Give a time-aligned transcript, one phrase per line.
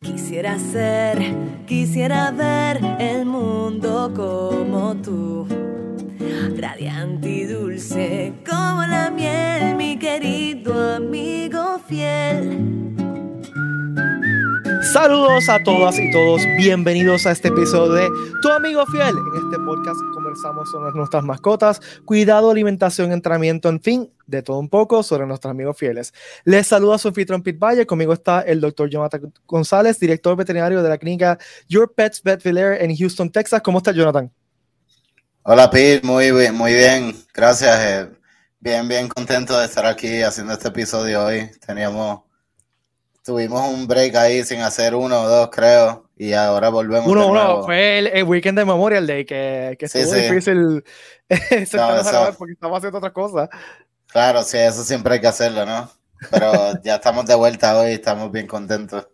[0.00, 1.18] Quisiera ser,
[1.66, 5.46] quisiera ver el mundo como tú,
[6.56, 12.97] radiante y dulce como la miel, mi querido amigo fiel.
[14.92, 18.08] Saludos a todas y todos, bienvenidos a este episodio de
[18.40, 19.16] Tu Amigo Fiel.
[19.18, 24.70] En este podcast conversamos sobre nuestras mascotas, cuidado, alimentación, entrenamiento, en fin, de todo un
[24.70, 26.14] poco sobre nuestros amigos fieles.
[26.44, 30.88] Les saluda su anfitrión Pete Valle, conmigo está el doctor Jonathan González, director veterinario de
[30.88, 33.60] la clínica Your Pets Vet Villar en Houston, Texas.
[33.60, 34.32] ¿Cómo está Jonathan?
[35.42, 37.78] Hola Pete, muy bien, muy bien, gracias.
[37.78, 38.10] Eh,
[38.58, 41.50] bien, bien contento de estar aquí haciendo este episodio hoy.
[41.66, 42.27] Teníamos
[43.24, 47.10] tuvimos un break ahí sin hacer uno o dos, creo, y ahora volvemos.
[47.10, 50.84] Uno, uno, fue el, weekend de Memorial Day que, que estuvo sí, difícil
[51.28, 53.48] porque estaba haciendo otras cosas.
[54.06, 55.90] Claro, sí, eso siempre hay que hacerlo, ¿no?
[56.30, 59.06] Pero ya estamos de vuelta hoy, estamos bien contentos.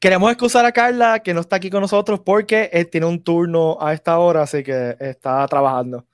[0.00, 3.78] Queremos excusar a Carla que no está aquí con nosotros porque él tiene un turno
[3.80, 6.06] a esta hora, así que está trabajando.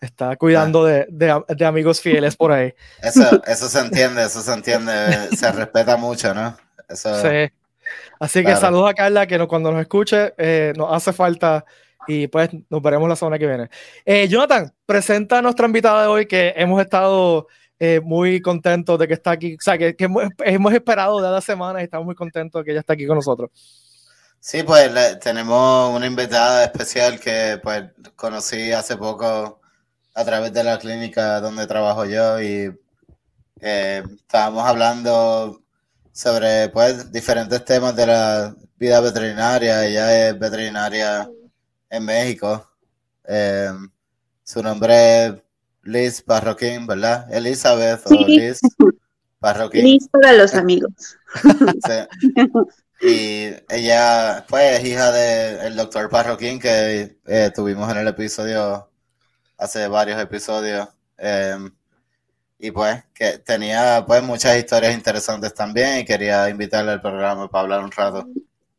[0.00, 2.72] Está cuidando de, de, amigos fieles por ahí.
[3.02, 4.92] Eso, eso se entiende, eso se entiende,
[5.36, 6.56] se respeta mucho, ¿no?
[6.88, 7.50] Eso, sí.
[8.20, 11.64] Así que saludos a Carla, que cuando nos escuche eh, nos hace falta
[12.06, 13.68] y pues nos veremos la semana que viene.
[14.04, 17.46] Eh, Jonathan, presenta a nuestra invitada de hoy que hemos estado
[17.78, 21.80] eh, muy contentos de que está aquí, o sea, que, hemos, esperado de la semana
[21.80, 23.50] y estamos muy contentos de que ella está aquí con nosotros.
[24.40, 27.84] Sí, pues tenemos una invitada especial que pues
[28.16, 29.60] conocí hace poco
[30.18, 32.76] a través de la clínica donde trabajo yo y
[33.60, 35.62] eh, estábamos hablando
[36.12, 39.86] sobre pues diferentes temas de la vida veterinaria.
[39.86, 41.30] Ella es veterinaria
[41.88, 42.68] en México.
[43.28, 43.70] Eh,
[44.42, 45.34] su nombre es
[45.84, 47.32] Liz Parroquín, ¿verdad?
[47.32, 48.58] Elizabeth o Liz
[49.38, 49.84] Parroquín.
[49.84, 51.16] Liz para los amigos.
[53.00, 58.87] Y ella fue hija del doctor Parroquín que eh, tuvimos en el episodio
[59.58, 60.88] hace varios episodios.
[61.18, 61.70] Em,
[62.58, 67.62] y pues que tenía pues muchas historias interesantes también y quería invitarle al programa para
[67.62, 68.26] hablar un rato.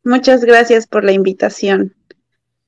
[0.04, 1.94] Muchas gracias por la invitación.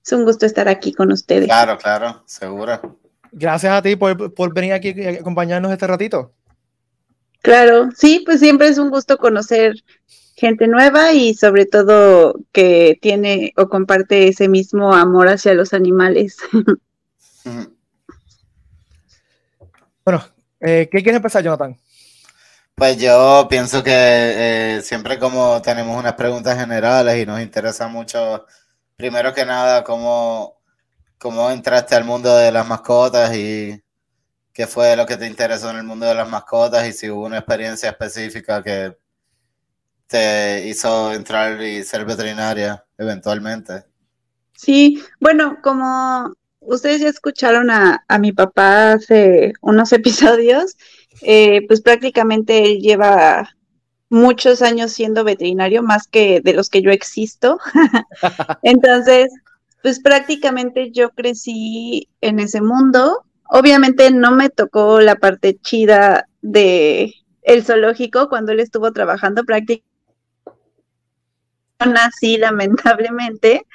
[0.04, 1.46] Es un gusto estar aquí con ustedes.
[1.46, 2.98] Claro, claro, seguro.
[3.30, 6.32] Gracias a ti por, por venir aquí y acompañarnos este ratito.
[7.40, 9.74] Claro, sí, pues siempre es un gusto conocer
[10.36, 16.36] gente nueva y sobre todo que tiene o comparte ese mismo amor hacia los animales.
[20.04, 20.24] Bueno,
[20.60, 21.76] eh, ¿qué quieres empezar, Jonathan?
[22.74, 28.46] Pues yo pienso que eh, siempre como tenemos unas preguntas generales y nos interesa mucho,
[28.96, 30.58] primero que nada, cómo,
[31.18, 33.80] cómo entraste al mundo de las mascotas y
[34.52, 37.26] qué fue lo que te interesó en el mundo de las mascotas y si hubo
[37.26, 38.96] una experiencia específica que
[40.06, 43.84] te hizo entrar y ser veterinaria eventualmente.
[44.54, 46.34] Sí, bueno, como
[46.64, 50.76] ustedes ya escucharon a, mi papá hace unos episodios,
[51.22, 53.50] eh, pues prácticamente él lleva
[54.08, 57.58] muchos años siendo veterinario, más que de los que yo existo.
[58.62, 59.32] Entonces,
[59.82, 63.24] pues prácticamente yo crecí en ese mundo.
[63.44, 69.90] Obviamente no me tocó la parte chida de el zoológico cuando él estuvo trabajando prácticamente.
[71.86, 73.66] Nací lamentablemente,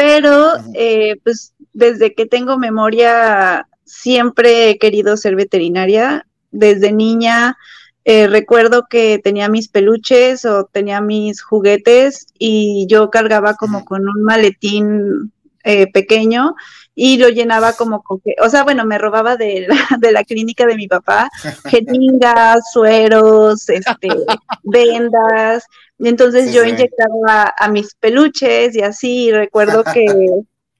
[0.00, 6.26] pero eh, pues desde que tengo memoria siempre he querido ser veterinaria.
[6.50, 7.58] Desde niña
[8.06, 14.08] eh, recuerdo que tenía mis peluches o tenía mis juguetes y yo cargaba como con
[14.08, 15.34] un maletín
[15.64, 16.54] eh, pequeño
[16.94, 20.24] y lo llenaba como con que, o sea, bueno, me robaba de la, de la
[20.24, 21.30] clínica de mi papá,
[21.68, 24.08] jeringas, sueros, este,
[24.64, 25.64] vendas,
[25.98, 30.06] entonces yo inyectaba a, mis peluches y así, recuerdo que,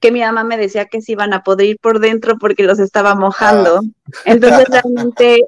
[0.01, 2.79] que, mi mamá me decía que se iban a poder ir por dentro porque los
[2.79, 3.81] estaba mojando.
[3.83, 4.11] Ah.
[4.25, 5.41] Entonces realmente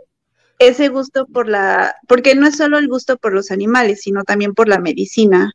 [0.58, 4.54] ese gusto por la, porque no es solo el gusto por los animales, sino también
[4.54, 5.52] por la medicina.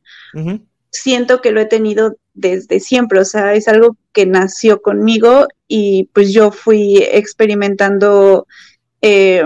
[0.89, 6.05] Siento que lo he tenido desde siempre, o sea, es algo que nació conmigo y
[6.13, 8.45] pues yo fui experimentando
[9.01, 9.43] eh,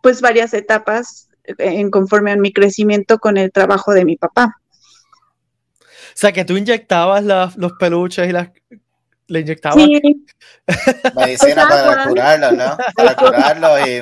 [0.00, 4.56] pues varias etapas en conforme a mi crecimiento con el trabajo de mi papá.
[5.80, 7.24] O sea, que tú inyectabas
[7.56, 8.48] los peluches y las...
[9.28, 9.84] Le inyectabas...
[9.84, 10.26] Sí.
[11.16, 12.76] Medicina para curarlos, ¿no?
[12.96, 14.00] Para curarlos y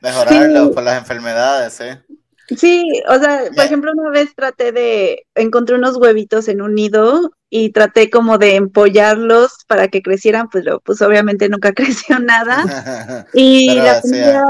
[0.00, 2.16] mejorarlos por las enfermedades, ¿sí?
[2.54, 7.32] Sí, o sea, por ejemplo, una vez traté de, encontré unos huevitos en un nido
[7.50, 13.26] y traté como de empollarlos para que crecieran, pues, pues obviamente nunca creció nada.
[13.34, 14.44] Y la familia,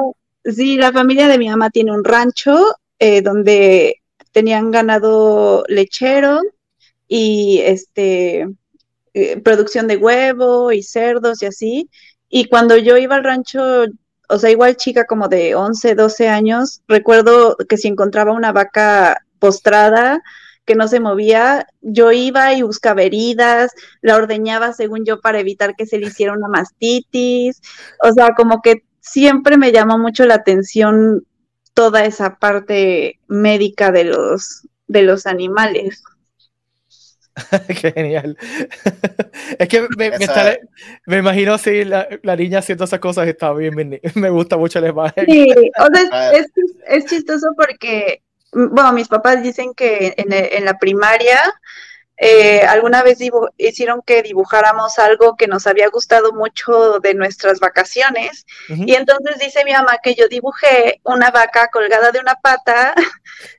[0.44, 4.00] Sí, la familia de mi mamá tiene un rancho eh, donde
[4.30, 6.40] tenían ganado lechero
[7.08, 8.46] y este
[9.14, 11.90] eh, producción de huevo y cerdos y así.
[12.28, 13.86] Y cuando yo iba al rancho,
[14.28, 19.24] o sea, igual chica como de 11, 12 años, recuerdo que si encontraba una vaca
[19.38, 20.22] postrada
[20.64, 25.76] que no se movía, yo iba y buscaba heridas, la ordeñaba según yo para evitar
[25.76, 27.62] que se le hiciera una mastitis,
[28.02, 31.24] o sea, como que siempre me llamó mucho la atención
[31.72, 36.02] toda esa parte médica de los, de los animales.
[37.80, 38.36] Qué genial.
[39.58, 39.86] es que
[41.06, 45.26] me, imagino así la, niña haciendo esas cosas está bien, me gusta mucho la imagen.
[45.26, 46.46] Sí, o sea, es,
[46.86, 48.22] es, chistoso porque,
[48.52, 51.40] bueno, mis papás dicen que en, en la primaria
[52.18, 53.18] eh, alguna vez
[53.58, 59.66] hicieron que dibujáramos algo que nos había gustado mucho de nuestras vacaciones y entonces dice
[59.66, 62.94] mi mamá que yo dibujé una vaca colgada de una pata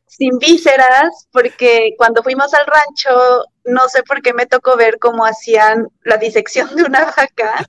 [0.07, 5.25] sin vísceras porque cuando fuimos al rancho no sé por qué me tocó ver cómo
[5.25, 7.67] hacían la disección de una vaca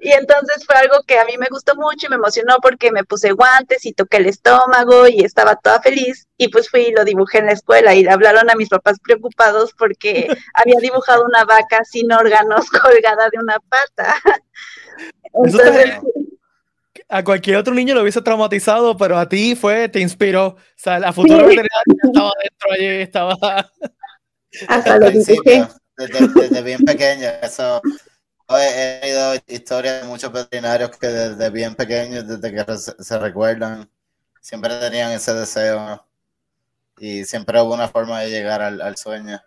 [0.00, 3.02] y entonces fue algo que a mí me gustó mucho y me emocionó porque me
[3.02, 6.28] puse guantes y toqué el estómago y estaba toda feliz.
[6.36, 8.98] Y pues fui y lo dibujé en la escuela y le hablaron a mis papás
[9.02, 14.14] preocupados porque había dibujado una vaca sin órganos colgada de una pata.
[17.08, 20.46] A cualquier otro niño lo hubiese traumatizado, pero a ti fue, te inspiró.
[20.48, 21.70] O sea, la futura veterinaria
[22.02, 23.36] estaba dentro allí, estaba.
[24.68, 25.10] Hasta lo.
[25.10, 27.82] Desde, desde bien pequeña, eso
[28.56, 33.90] he oído historias de muchos veterinarios que desde bien pequeños, desde que se, recuerdan,
[34.40, 36.06] siempre tenían ese deseo
[36.98, 39.40] y siempre hubo una forma de llegar al, sueño.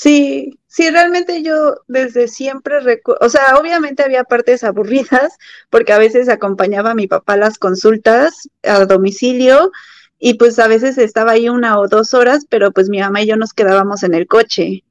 [0.00, 5.36] Sí, sí, realmente yo desde siempre, recuerdo, o sea, obviamente había partes aburridas
[5.68, 9.70] porque a veces acompañaba a mi papá a las consultas a domicilio
[10.18, 13.26] y pues a veces estaba ahí una o dos horas, pero pues mi mamá y
[13.26, 14.84] yo nos quedábamos en el coche.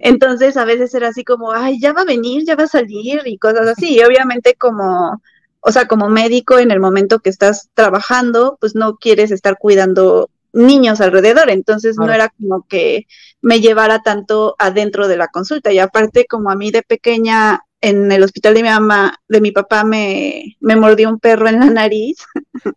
[0.00, 3.20] Entonces a veces era así como, ay, ya va a venir, ya va a salir
[3.26, 3.96] y cosas así.
[3.96, 5.20] Y obviamente como,
[5.60, 10.30] o sea, como médico en el momento que estás trabajando, pues no quieres estar cuidando
[10.54, 13.06] niños alrededor, entonces no era como que
[13.42, 15.72] me llevara tanto adentro de la consulta.
[15.72, 19.50] Y aparte, como a mí de pequeña en el hospital de mi mamá, de mi
[19.50, 22.16] papá me, me mordió un perro en la nariz.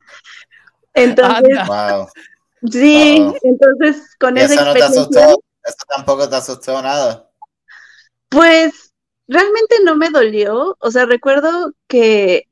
[0.94, 1.60] entonces,
[2.70, 5.28] sí, entonces con esa experiencia.
[5.64, 7.30] ¿Eso tampoco te asustó nada?
[8.30, 8.94] Pues
[9.28, 10.76] realmente no me dolió.
[10.80, 12.50] O sea, recuerdo que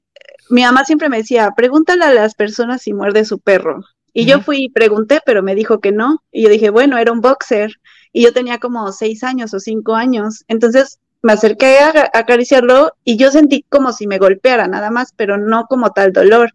[0.50, 3.83] mi mamá siempre me decía, pregúntale a las personas si muerde su perro.
[4.17, 6.23] Y yo fui y pregunté, pero me dijo que no.
[6.31, 7.69] Y yo dije, bueno, era un boxer.
[8.13, 10.45] Y yo tenía como seis años o cinco años.
[10.47, 15.38] Entonces me acerqué a acariciarlo y yo sentí como si me golpeara nada más, pero
[15.38, 16.53] no como tal dolor.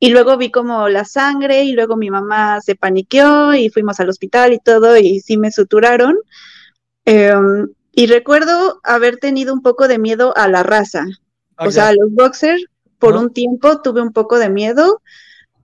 [0.00, 4.08] Y luego vi como la sangre y luego mi mamá se paniqueó y fuimos al
[4.08, 6.16] hospital y todo y sí me suturaron.
[7.04, 11.04] Em, y recuerdo haber tenido un poco de miedo a la raza.
[11.58, 12.64] o sea, a los boxers,
[12.98, 15.00] por un tiempo tuve un poco de miedo,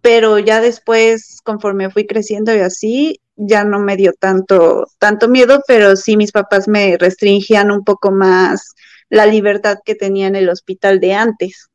[0.04, 5.62] pero ya después, conforme fui creciendo y así, ya no me dio tanto, tanto miedo,
[5.66, 8.74] pero sí mis papás me restringían un poco más
[9.08, 11.70] la libertad que tenía en el hospital de antes.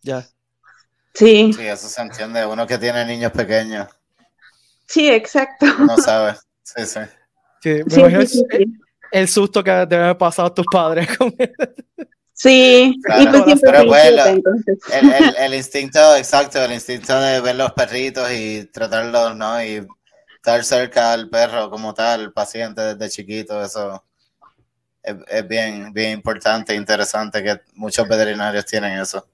[0.00, 0.26] Ya.
[1.12, 1.52] Sí.
[1.52, 2.46] Sí, eso se entiende.
[2.46, 3.88] Uno que tiene niños pequeños.
[4.86, 5.66] Sí, exacto.
[5.80, 6.36] No sabe.
[6.62, 7.00] Sí, sí.
[7.60, 8.42] sí, me sí,
[9.12, 11.06] el, susto que debe haber pasado a tus padres.
[12.34, 17.72] sí, y pues pero pues, el, el, el, instinto, exacto, el instinto de ver los
[17.72, 19.62] perritos y tratarlos, ¿no?
[19.64, 19.86] Y
[20.36, 24.04] estar cerca al perro como tal, el paciente desde chiquito, eso
[25.02, 29.26] es, es bien, bien importante interesante que muchos veterinarios tienen eso.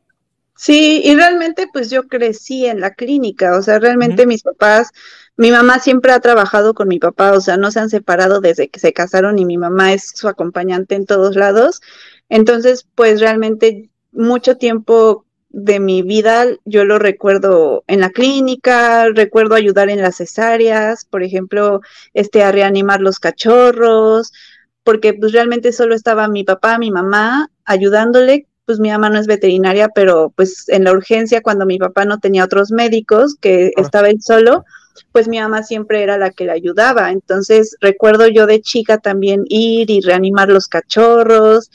[0.60, 4.90] Sí, y realmente pues yo crecí en la clínica, o sea, realmente mis papás,
[5.38, 8.68] mi mamá siempre ha trabajado con mi papá, o sea, no se han separado desde
[8.68, 11.80] que se casaron y mi mamá es su acompañante en todos lados.
[12.30, 19.56] Entonces, pues realmente mucho tiempo de mi vida yo lo recuerdo en la clínica, recuerdo
[19.56, 21.80] ayudar en las cesáreas, por ejemplo,
[22.14, 24.32] este a reanimar los cachorros,
[24.84, 29.26] porque pues realmente solo estaba mi papá, mi mamá ayudándole pues mi mamá no es
[29.26, 34.08] veterinaria, pero pues en la urgencia cuando mi papá no tenía otros médicos, que estaba
[34.10, 34.64] él solo,
[35.10, 37.10] pues mi mamá siempre era la que le ayudaba.
[37.10, 41.68] Entonces recuerdo yo de chica también ir y reanimar los cachorros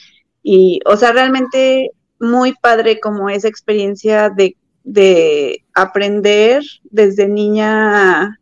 [0.47, 8.39] y, o sea, realmente muy padre como esa experiencia de, de aprender desde niña,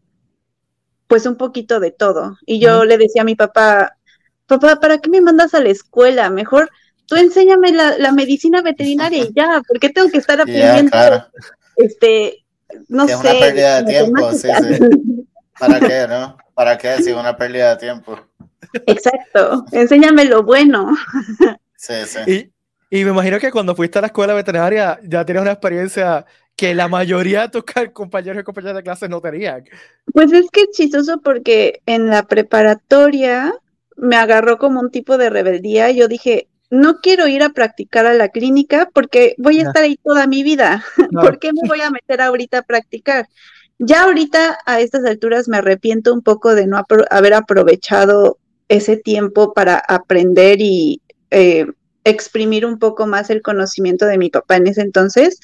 [1.07, 2.38] pues un poquito de todo.
[2.45, 3.95] Y yo le decía a mi papá,
[4.48, 6.29] papá, ¿para qué me mandas a la escuela?
[6.29, 6.69] Mejor
[7.05, 10.91] tú enséñame la, medicina veterinaria y ya, ¿por qué tengo que estar aprendiendo?
[11.77, 12.43] Este,
[12.89, 13.13] no sé.
[13.13, 15.27] Es una pérdida de tiempo, sí, sí.
[15.57, 16.38] ¿Para qué, no?
[16.53, 16.98] ¿Para qué?
[16.98, 18.19] Si es una pérdida de tiempo.
[18.88, 20.93] Exacto, enséñame lo bueno.
[21.84, 22.52] Sí, sí.
[22.90, 26.25] Y, y me imagino que cuando fuiste a la escuela veterinaria ya tienes una experiencia
[26.56, 29.66] que la mayoría de tus compañeros y compañeras de clase no tenían.
[30.13, 33.54] Pues es que es chistoso porque en la preparatoria
[33.98, 35.92] me agarró como un tipo de rebeldía.
[35.92, 39.98] Yo dije, no quiero ir a practicar a la clínica porque voy a estar ahí
[40.02, 40.86] toda mi vida.
[41.12, 43.28] ¿Por qué me voy a meter ahorita a practicar?
[43.78, 48.38] Ya ahorita a estas alturas me arrepiento un poco de no haber aprovechado
[48.70, 51.02] ese tiempo para aprender y
[51.34, 51.68] eh,
[52.06, 55.40] exprimir un poco más el conocimiento de mi papá en ese entonces,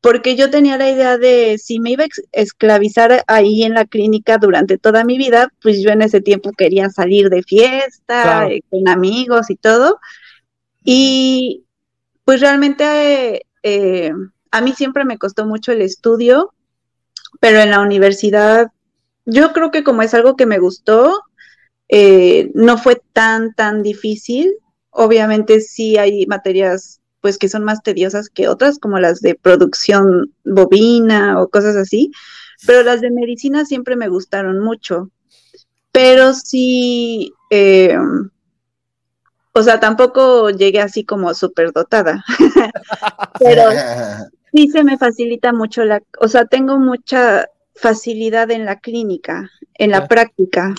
[0.00, 4.38] porque yo tenía la idea de si me iba a esclavizar ahí en la clínica
[4.38, 8.88] durante toda mi vida, pues yo en ese tiempo quería salir de fiesta, eh, con
[8.88, 9.98] amigos y todo.
[10.82, 11.64] Y
[12.24, 14.12] pues realmente eh,
[14.50, 16.54] a mí siempre me costó mucho el estudio,
[17.40, 18.68] pero en la universidad,
[19.26, 21.20] yo creo que como es algo que me gustó,
[21.88, 24.50] eh, no fue tan, tan difícil.
[24.90, 30.32] Obviamente sí hay materias pues que son más tediosas que otras, como las de producción
[30.44, 32.10] bovina o cosas así,
[32.66, 35.10] pero las de medicina siempre me gustaron mucho.
[35.92, 37.96] Pero sí, eh,
[39.52, 42.24] o sea, tampoco llegué así como súper dotada,
[43.38, 43.64] pero
[44.52, 49.90] sí se me facilita mucho la, o sea, tengo mucha facilidad en la clínica, en
[49.90, 50.74] la práctica.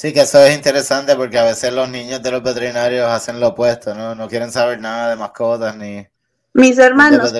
[0.00, 3.48] Sí, que eso es interesante porque a veces los niños de los veterinarios hacen lo
[3.48, 4.14] opuesto, ¿no?
[4.14, 6.06] No quieren saber nada de mascotas ni...
[6.54, 7.30] Mis hermanos.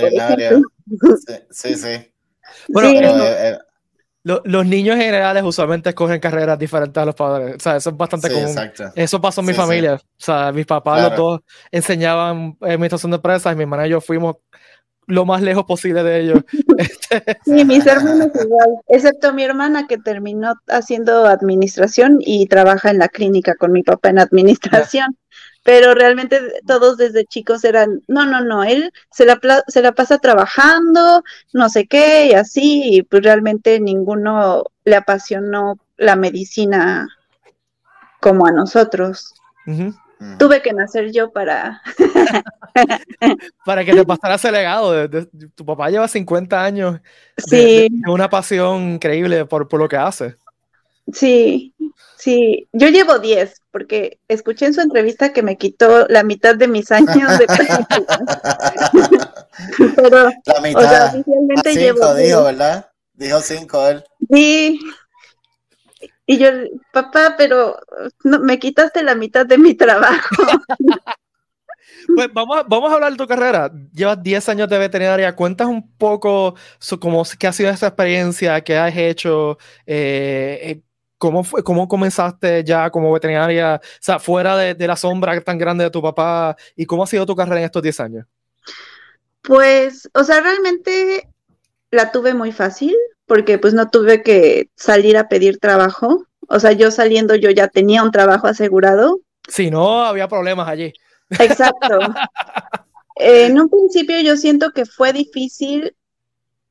[1.51, 2.13] Sí, sí,
[2.69, 3.59] Bueno, eh, eh,
[4.23, 7.57] los niños generales usualmente escogen carreras diferentes a los padres.
[7.57, 8.55] O sea, eso es bastante común.
[8.95, 9.95] Eso pasó en mi familia.
[9.95, 11.41] O sea, mis papás los dos
[11.71, 14.37] enseñaban administración de empresas y mi hermana y yo fuimos
[15.11, 16.45] lo más lejos posible de ellos.
[16.81, 22.99] Este, sí, mis hermanos igual, excepto mi hermana que terminó haciendo administración y trabaja en
[22.99, 25.19] la clínica con mi papá en administración.
[25.63, 29.39] Pero realmente todos desde chicos eran, no, no, no, él se la,
[29.69, 35.79] se la pasa trabajando, no sé qué, y así, y pues realmente ninguno le apasionó
[35.99, 37.09] la medicina
[38.21, 39.35] como a nosotros.
[40.39, 41.81] Tuve que nacer yo para...
[43.65, 45.09] para que te pasara ese legado.
[45.55, 47.01] tu papá lleva 50 años
[47.39, 47.57] sí.
[47.57, 50.37] de, una pasión increíble por, por, lo que hace.
[51.13, 51.75] Sí,
[52.19, 52.69] sí.
[52.73, 56.93] Yo llevo 10 porque escuché en su entrevista que me quitó la mitad de mis
[56.93, 57.47] años de
[59.97, 60.85] Pero, la mitad.
[60.85, 62.91] O sea, oficialmente cinco, llevo dijo, ¿verdad?
[63.15, 64.05] Dijo 5 él.
[64.31, 64.79] Sí,
[66.31, 66.47] y yo,
[66.93, 67.77] papá, pero
[68.23, 70.37] no, me quitaste la mitad de mi trabajo.
[72.15, 73.71] Pues vamos a, vamos a hablar de tu carrera.
[73.93, 75.37] Llevas 10 años de veterinaria.
[75.37, 76.55] Cuentas un poco
[76.99, 80.83] cómo, qué ha sido esta experiencia, qué has hecho, eh, eh,
[81.19, 85.59] cómo, fue, cómo comenzaste ya como veterinaria, o sea, fuera de, de, la sombra tan
[85.59, 88.27] grande de tu papá, y cómo ha sido tu carrera en estos 10 años.
[89.43, 91.29] Pues, o sea, realmente
[91.91, 92.97] la tuve muy fácil
[93.31, 96.27] porque pues no tuve que salir a pedir trabajo.
[96.49, 99.21] O sea, yo saliendo yo ya tenía un trabajo asegurado.
[99.47, 100.93] Si no, había problemas allí.
[101.39, 102.01] Exacto.
[103.15, 105.95] en un principio yo siento que fue difícil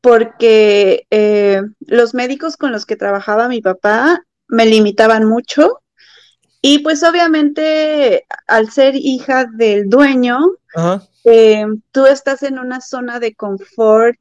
[0.01, 5.79] porque eh, los médicos con los que trabajaba mi papá me limitaban mucho
[6.61, 10.39] y pues obviamente al ser hija del dueño,
[11.23, 14.19] eh, tú estás en una zona de confort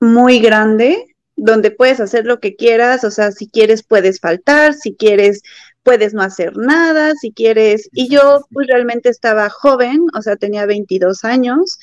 [0.00, 4.94] muy grande donde puedes hacer lo que quieras, o sea, si quieres puedes faltar, si
[4.94, 5.42] quieres
[5.84, 10.66] puedes no hacer nada, si quieres, y yo pues realmente estaba joven, o sea, tenía
[10.66, 11.78] 22 años,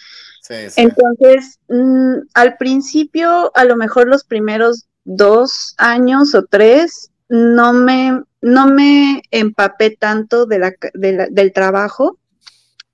[0.75, 8.21] entonces mm, al principio, a lo mejor los primeros dos años o tres, no me,
[8.41, 12.19] no me empapé tanto de la, del trabajo,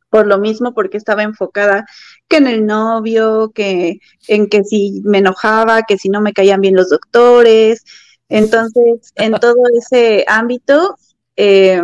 [0.09, 1.85] por lo mismo, porque estaba enfocada
[2.31, 6.61] que en el novio, que en que si me enojaba, que si no me caían
[6.61, 7.83] bien los doctores.
[8.29, 10.95] Entonces, en todo ese ámbito,
[11.35, 11.83] eh,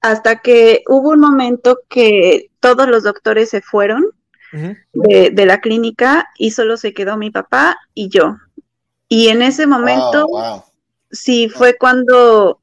[0.00, 4.04] hasta que hubo un momento que todos los doctores se fueron
[4.92, 8.36] de, la clínica y solo se quedó mi papá y yo.
[9.08, 10.26] Y en ese momento,
[11.12, 12.60] sí, fue cuando,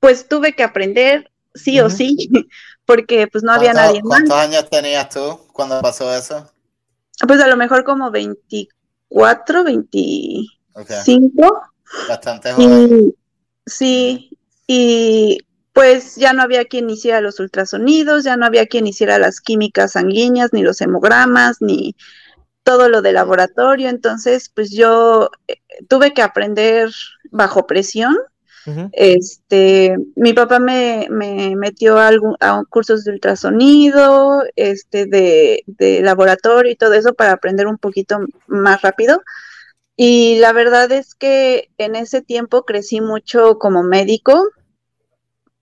[0.00, 2.16] pues tuve que aprender sí o sí,
[2.86, 4.20] porque pues no había nadie más.
[4.20, 6.50] ¿Cuántos años tenías tú cuando pasó eso?
[7.26, 11.62] Pues a lo mejor como 24, 25.
[12.08, 13.14] Bastante joven.
[13.66, 14.36] sí,
[14.66, 15.38] y
[15.72, 19.92] pues ya no había quien hiciera los ultrasonidos, ya no había quien hiciera las químicas
[19.92, 21.96] sanguíneas, ni los hemogramas, ni
[22.62, 25.56] todo lo de laboratorio, entonces pues yo eh,
[25.88, 26.90] tuve que aprender
[27.30, 28.16] bajo presión.
[28.92, 36.76] Este, mi papá me, metió a, a cursos de ultrasonido, este, de, de laboratorio y
[36.76, 39.22] todo eso para aprender un poquito más rápido.
[39.96, 44.48] Y la verdad es que en ese tiempo crecí mucho como médico,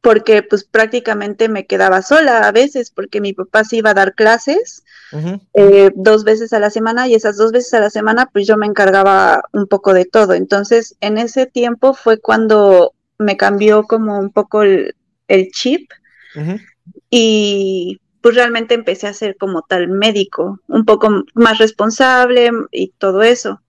[0.01, 4.15] porque pues prácticamente me quedaba sola a veces, porque mi papá se iba a dar
[4.15, 4.85] clases
[5.53, 8.57] eh, dos veces a la semana y esas dos veces a la semana pues yo
[8.57, 10.35] me encargaba un poco de todo.
[10.35, 14.95] Entonces en ese tiempo fue cuando me cambió como un poco el,
[15.53, 15.91] chip
[17.09, 23.23] y pues realmente empecé a ser como tal médico, un poco más responsable y todo
[23.23, 23.61] eso.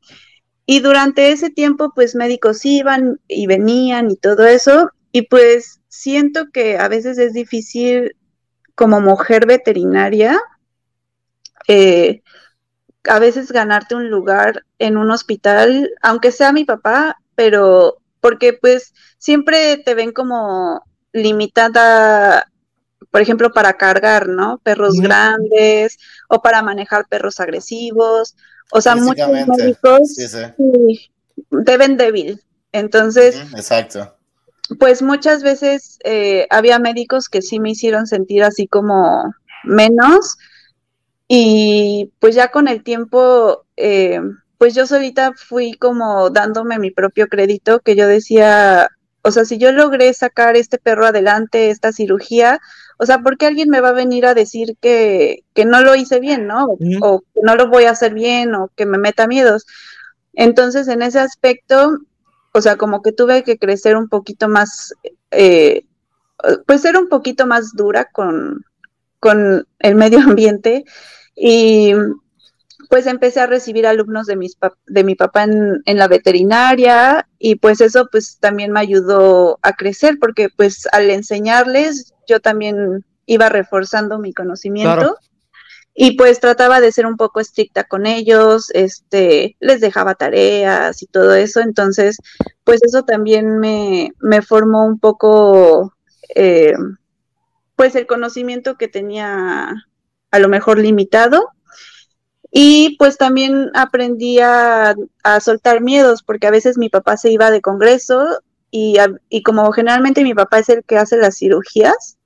[0.66, 6.52] Y durante ese tiempo, pues médicos iban y venían y todo eso, y pues siento
[6.52, 8.16] que a veces es difícil
[8.76, 10.40] como mujer veterinaria,
[11.68, 12.22] eh,
[13.06, 18.94] a veces ganarte un lugar en un hospital, aunque sea mi papá, pero porque pues
[19.18, 22.50] siempre te ven como limitada,
[23.12, 24.60] por ejemplo, para cargar, ¿no?
[24.64, 25.98] Perros grandes
[26.30, 28.36] o para manejar perros agresivos
[28.72, 30.16] o sea, muchos médicos
[31.66, 32.42] te ven débil.
[32.72, 34.16] Entonces, exacto.
[34.80, 39.32] Pues muchas veces eh, había médicos que sí me hicieron sentir así como
[39.64, 40.38] menos.
[41.36, 44.22] Y pues ya con el tiempo, eh,
[44.60, 48.88] pues yo solita fui como dándome mi propio crédito, que yo decía,
[49.24, 52.60] o sea, si yo logré sacar este perro adelante, esta cirugía,
[53.00, 56.20] o sea, ¿por qué alguien me va a venir a decir que, no lo hice
[56.20, 56.68] bien, ¿no?
[57.02, 59.66] O que no lo voy a hacer bien o que me meta miedos.
[60.34, 61.98] Entonces, en ese aspecto,
[62.52, 64.94] o sea, como que tuve que crecer un poquito más,
[65.32, 65.84] eh,
[66.68, 68.64] pues ser un poquito más dura con,
[69.20, 70.86] con el medio ambiente
[71.36, 71.94] y
[72.90, 77.56] pues empecé a recibir alumnos de, mis de mi papá en, en, la veterinaria y
[77.56, 83.50] pues eso pues también me ayudó a crecer porque pues al enseñarles yo también iba
[83.50, 85.18] reforzando mi conocimiento.
[85.96, 91.06] Y pues trataba de ser un poco estricta con ellos, este, les dejaba tareas y
[91.06, 91.60] todo eso.
[91.60, 92.18] Entonces,
[92.64, 95.94] pues eso también me, me formó un poco,
[96.34, 96.74] eh,
[97.76, 99.86] pues el conocimiento que tenía
[100.34, 101.50] a lo mejor limitado.
[102.52, 107.50] Y pues también aprendí a, a, soltar miedos, porque a veces mi papá se iba
[107.50, 108.98] de congreso y,
[109.30, 112.18] y como generalmente mi papá es el que hace las cirugías,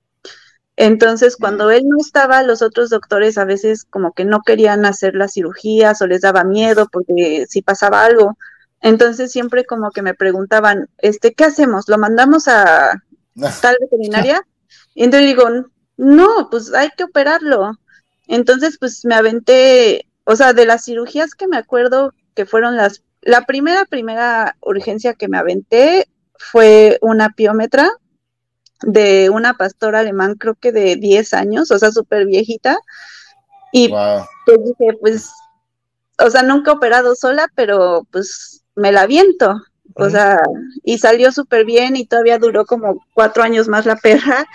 [0.78, 5.16] entonces, cuando él no estaba, los otros doctores a veces como que no querían hacer
[5.16, 8.38] las cirugías o les daba miedo porque si pasaba algo.
[8.80, 11.90] Entonces siempre como que me preguntaban, este, ¿qué hacemos?
[11.90, 13.04] ¿Lo mandamos a
[13.62, 14.42] tal veterinaria?
[14.94, 15.48] Y entonces digo,
[15.98, 17.78] no, pues hay que operarlo.
[18.28, 23.04] Entonces, pues me aventé, o sea, de las cirugías que me acuerdo que fueron las,
[23.22, 27.90] la primera, primera urgencia que me aventé fue una piómetra
[28.82, 32.78] de una pastora alemán, creo que de 10 años, o sea, súper viejita.
[33.72, 35.30] Y pues dije, pues,
[36.20, 39.62] o sea, nunca he operado sola, pero pues me la viento.
[39.96, 40.38] O sea,
[40.84, 44.46] y salió súper bien y todavía duró como cuatro años más la perra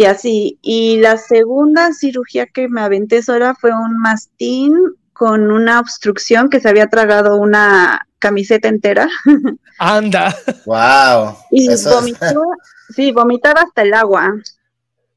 [0.00, 0.58] y así.
[0.62, 4.72] Y la segunda cirugía que me aventé sola fue un mastín
[5.12, 9.10] con una obstrucción que se había tragado una camiseta entera.
[9.78, 10.34] Anda.
[10.64, 11.36] Wow.
[11.50, 12.42] Y vomitó,
[12.96, 14.32] sí, vomitaba hasta el agua.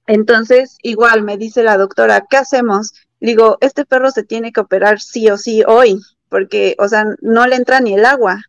[0.06, 2.92] Entonces, igual me dice la doctora, ¿qué hacemos?
[3.22, 7.48] Digo, este perro se tiene que operar sí o sí hoy, porque, o sea, no
[7.48, 8.42] le entra ni el agua.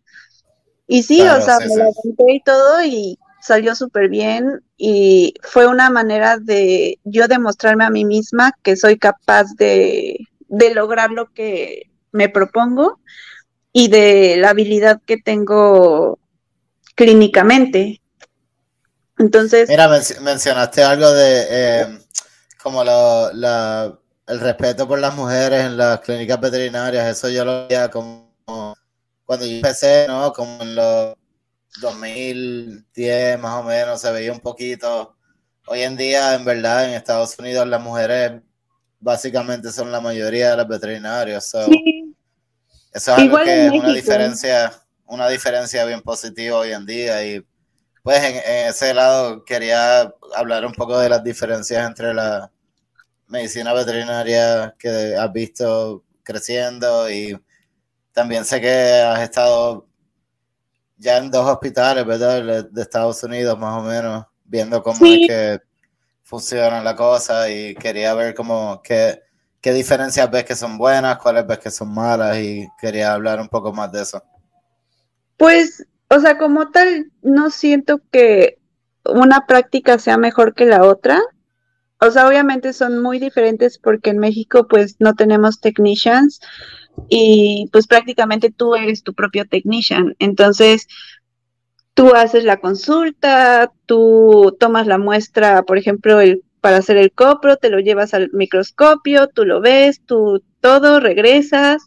[0.88, 5.66] Y sí, o sea, me la aventé y todo y salió súper bien y fue
[5.66, 10.16] una manera de yo demostrarme a mí misma que soy capaz de,
[10.48, 13.00] de lograr lo que me propongo
[13.70, 16.18] y de la habilidad que tengo
[16.94, 18.00] clínicamente.
[19.18, 19.68] Entonces...
[19.68, 19.90] Mira,
[20.22, 21.98] mencionaste algo de eh,
[22.62, 23.92] como la,
[24.26, 28.32] el respeto por las mujeres en las clínicas veterinarias, eso yo lo veía como
[29.26, 30.32] cuando yo empecé, ¿no?
[30.32, 31.14] Como en los
[31.80, 35.16] 2010 más o menos, se veía un poquito.
[35.66, 38.42] Hoy en día, en verdad, en Estados Unidos las mujeres
[39.00, 41.44] básicamente son la mayoría de los veterinarios.
[41.46, 41.70] Eso
[42.92, 44.72] es algo que es una diferencia,
[45.06, 47.24] una diferencia bien positiva hoy en día.
[47.26, 47.44] Y
[48.02, 52.50] pues en, ese lado quería hablar un poco de las diferencias entre la
[53.26, 57.38] medicina veterinaria que has visto creciendo y
[58.12, 59.88] también sé que has estado
[61.04, 62.64] ya en dos hospitales, ¿verdad?
[62.70, 65.60] De Estados Unidos, más o menos, viendo cómo es que
[66.22, 69.20] funciona la cosa y quería ver cómo qué,
[69.60, 71.18] ¿qué diferencias ves que son buenas?
[71.18, 72.38] ¿Cuáles ves que son malas?
[72.38, 74.22] Y quería hablar un poco más de eso.
[75.36, 78.58] Pues, o sea, como tal, no siento que
[79.04, 81.20] una práctica sea mejor que la otra.
[82.00, 86.40] O sea, obviamente son muy diferentes porque en México pues no tenemos technicians
[87.08, 90.14] y pues prácticamente tú eres tu propio technician.
[90.18, 90.88] Entonces,
[91.94, 97.56] tú haces la consulta, tú tomas la muestra, por ejemplo, el, para hacer el copro,
[97.56, 101.82] te lo llevas al microscopio, tú lo ves, tú todo, regresas,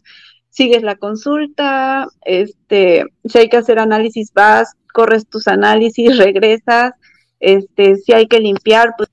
[0.50, 6.92] sigues la consulta, este, si hay que hacer análisis, vas, corres tus análisis, regresas,
[7.40, 9.07] este, si hay que limpiar, pues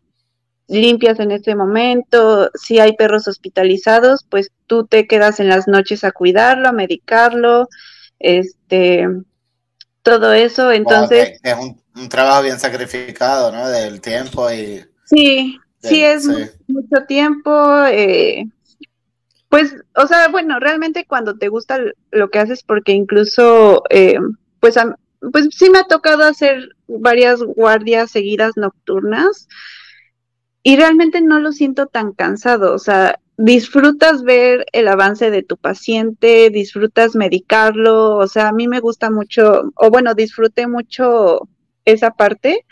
[0.68, 6.04] limpias en ese momento, si hay perros hospitalizados, pues tú te quedas en las noches
[6.04, 7.70] a cuidarlo, a medicarlo,
[8.20, 9.08] este,
[10.02, 11.40] todo eso, entonces...
[11.44, 13.70] es un, trabajo bien sacrificado, ¿no?
[13.70, 14.84] Del tiempo y...
[15.06, 16.28] Sí, sí es
[16.68, 18.46] mucho tiempo, eh,
[19.50, 21.80] pues, o sea, bueno, realmente cuando te gusta
[22.12, 24.18] lo que haces, porque incluso, eh,
[24.60, 24.76] pues,
[25.32, 29.48] pues sí me ha tocado hacer varias guardias seguidas nocturnas
[30.68, 35.58] y realmente no lo siento tan cansado, o sea, disfrutas ver el avance de tu
[35.58, 41.48] paciente, disfrutas medicarlo, o sea, a mí me gusta mucho, o bueno, disfruté mucho
[41.86, 42.66] esa parte,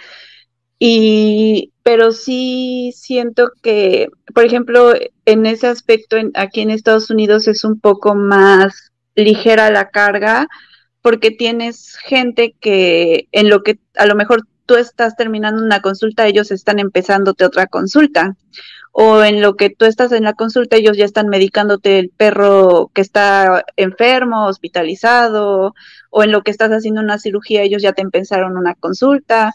[0.80, 4.94] y, pero sí siento que, por ejemplo,
[5.26, 10.48] en ese aspecto, aquí en Estados Unidos es un poco más ligera la carga,
[11.04, 16.28] porque tienes gente que en lo que a lo mejor tú estás terminando una consulta,
[16.28, 18.36] ellos están empezándote otra consulta.
[18.92, 22.92] O en lo que tú estás en la consulta, ellos ya están medicándote el perro
[22.94, 25.74] que está enfermo, hospitalizado,
[26.12, 29.54] o en lo que estás haciendo una cirugía, ellos ya te empezaron una consulta.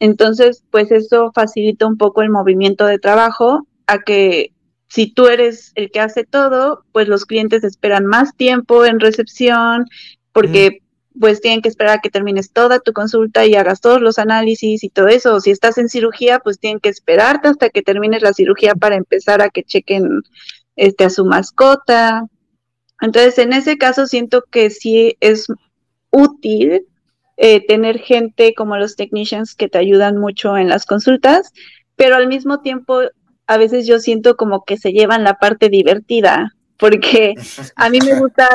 [0.00, 4.52] Entonces, pues eso facilita un poco el movimiento de trabajo a que
[4.88, 9.86] si tú eres el que hace todo, pues los clientes esperan más tiempo en recepción
[10.32, 10.81] porque
[11.18, 14.84] pues tienen que esperar a que termines toda tu consulta y hagas todos los análisis
[14.84, 15.40] y todo eso.
[15.40, 19.42] si estás en cirugía, pues tienen que esperarte hasta que termines la cirugía para empezar
[19.42, 20.22] a que chequen
[20.76, 22.24] este a su mascota.
[23.00, 25.46] Entonces, en ese caso siento que sí es
[26.10, 26.86] útil
[27.36, 31.52] eh, tener gente como los technicians que te ayudan mucho en las consultas,
[31.96, 33.00] pero al mismo tiempo
[33.46, 37.34] a veces yo siento como que se llevan la parte divertida, porque
[37.76, 38.48] a mí me gusta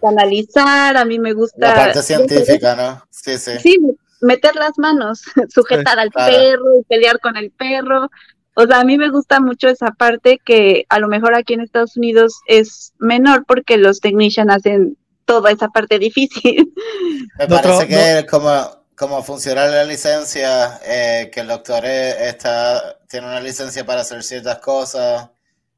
[0.00, 1.68] canalizar, a mí me gusta...
[1.68, 3.02] La parte científica, ¿no?
[3.10, 3.52] Sí, sí.
[3.60, 3.78] Sí,
[4.20, 5.22] meter las manos,
[5.54, 8.10] sujetar al perro y pelear con el perro.
[8.54, 11.60] O sea, a mí me gusta mucho esa parte que a lo mejor aquí en
[11.60, 16.72] Estados Unidos es menor porque los technicians hacen toda esa parte difícil.
[17.38, 23.40] Me parece que como, como funciona la licencia, eh, que el doctor está, tiene una
[23.40, 25.30] licencia para hacer ciertas cosas,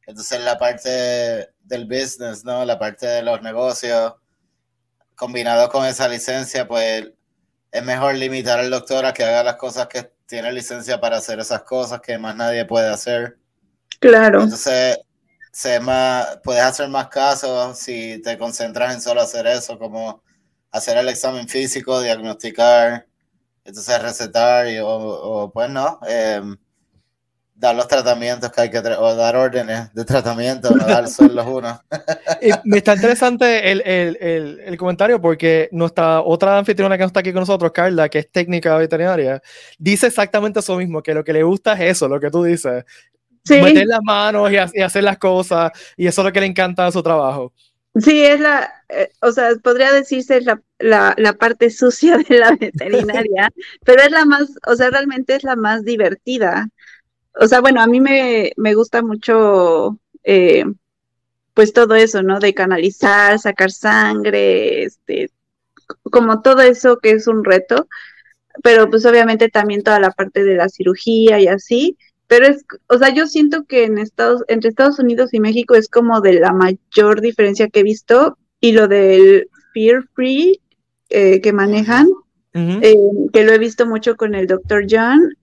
[0.07, 2.65] entonces la parte del business, ¿no?
[2.65, 4.15] La parte de los negocios,
[5.17, 7.11] combinado con esa licencia, pues
[7.71, 11.41] es mejor limitar al doctor a que haga las cosas que tiene licencia para hacer
[11.41, 13.39] esas cosas que más nadie puede hacer.
[13.99, 14.43] Claro.
[14.43, 14.99] Entonces,
[15.51, 20.23] se más, puedes hacer más casos si te concentras en solo hacer eso, como
[20.71, 23.07] hacer el examen físico, diagnosticar,
[23.65, 25.99] entonces recetar y, o, pues no.
[26.07, 26.43] Eh,
[27.63, 31.47] dar los tratamientos que hay que o dar órdenes de tratamiento, no dar solo los
[31.47, 31.79] unos.
[32.65, 37.21] me está interesante el, el, el, el, comentario porque nuestra otra anfitriona que no está
[37.21, 39.41] aquí con nosotros, Carla, que es técnica veterinaria,
[39.79, 42.85] dice exactamente eso mismo, que lo que le gusta es eso, lo que tú dices.
[43.49, 46.93] Meter las manos y, hacer las cosas, y eso es lo que le encanta de
[46.93, 47.53] su trabajo.
[47.95, 52.57] Sí, es la, eh, o sea, podría decirse la, la, la, parte sucia de la
[52.59, 53.51] veterinaria,
[53.85, 56.69] pero es la más, o sea, realmente es la más divertida
[57.35, 60.65] o sea, bueno, a mí me, me gusta mucho, eh,
[61.55, 62.41] pues todo eso, ¿no?
[62.41, 65.31] De canalizar, sacar sangre, este,
[66.05, 67.89] como todo eso que es un reto,
[68.63, 72.99] pero pues obviamente también toda la parte de la cirugía y así, pero es, o
[72.99, 76.53] sea, yo siento que en Estados, entre Estados Unidos y México es como de la
[76.53, 80.61] mayor diferencia que he visto y lo del fear free
[81.09, 82.09] eh, que manejan,
[82.55, 82.95] eh,
[83.33, 85.35] que lo he visto mucho con el doctor John,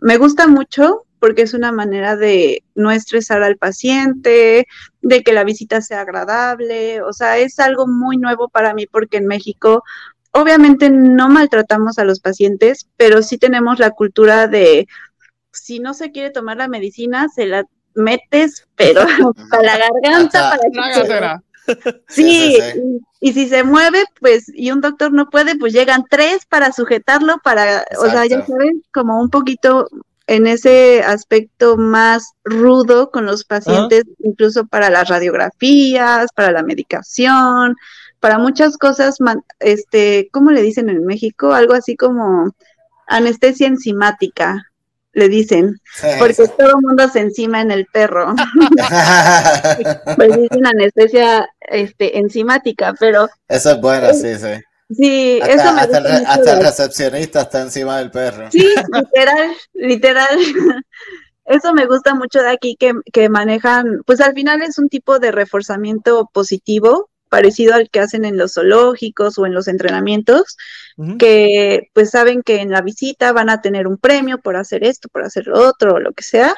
[0.00, 4.66] me gusta mucho porque es una manera de no estresar al paciente,
[5.00, 9.16] de que la visita sea agradable, o sea, es algo muy nuevo para mí porque
[9.16, 9.82] en México
[10.32, 14.86] obviamente no maltratamos a los pacientes, pero sí tenemos la cultura de
[15.50, 19.00] si no se quiere tomar la medicina, se la metes, pero
[19.50, 22.58] a la garganta para que Sí,
[23.22, 27.38] Y, si se mueve, pues, y un doctor no puede, pues llegan tres para sujetarlo,
[27.42, 29.88] para, o sea, ya sabes, como un poquito
[30.26, 37.76] en ese aspecto más rudo con los pacientes, incluso para las radiografías, para la medicación,
[38.20, 39.18] para muchas cosas,
[39.60, 41.52] este, ¿cómo le dicen en México?
[41.52, 42.54] Algo así como
[43.06, 44.62] anestesia enzimática,
[45.12, 45.80] le dicen,
[46.18, 48.34] porque todo el mundo se encima en el perro.
[50.16, 53.28] pues dicen anestesia este, enzimática, pero...
[53.46, 54.60] Eso es bueno, sí, sí.
[54.90, 58.50] Sí, hasta, eso me hasta, el, hasta el recepcionista está encima del perro.
[58.50, 58.58] Sí,
[58.92, 60.38] literal, literal.
[61.46, 65.18] Eso me gusta mucho de aquí que, que manejan, pues al final es un tipo
[65.18, 70.56] de reforzamiento positivo parecido al que hacen en los zoológicos o en los entrenamientos,
[71.18, 75.08] que pues saben que en la visita van a tener un premio por hacer esto,
[75.08, 76.54] por hacer lo otro, o lo que sea.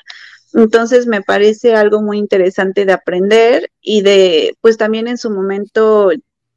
[0.53, 6.11] Entonces me parece algo muy interesante de aprender y de, pues también en su momento,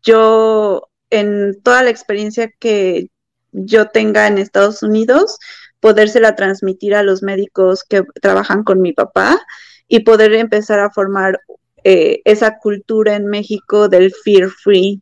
[0.04, 3.10] yo, en toda la experiencia que
[3.52, 5.38] yo tenga en Estados Unidos,
[5.80, 9.40] podérsela transmitir a los médicos que trabajan con mi papá
[9.88, 11.40] y poder empezar a formar
[11.84, 15.02] eh, esa cultura en México del fear free.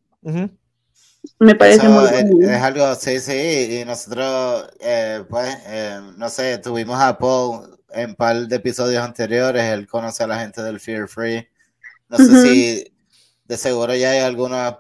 [1.40, 6.58] Me parece muy es, es, algo, sí, sí, y nosotros, eh, pues, eh, no sé,
[6.60, 10.80] tuvimos a Paul en un par de episodios anteriores, él conoce a la gente del
[10.80, 11.48] Fear Free.
[12.10, 12.94] No sé si
[13.46, 14.76] de seguro ya hay algunas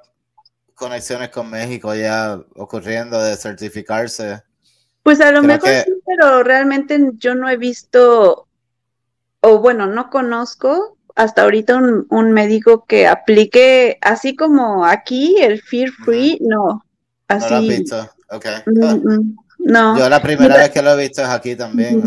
[0.77, 4.43] conexiones con México ya ocurriendo de certificarse.
[5.03, 8.47] Pues a lo mejor sí, pero realmente yo no he visto,
[9.41, 11.77] o bueno, no conozco hasta ahorita
[12.09, 16.85] un, médico que aplique, así como aquí, el Fear Free, no.
[17.27, 17.45] Así.
[17.45, 18.45] No lo has visto, ok.
[18.67, 19.97] Mm, mm, no.
[19.97, 22.03] Yo la primera vez que lo he visto es aquí también,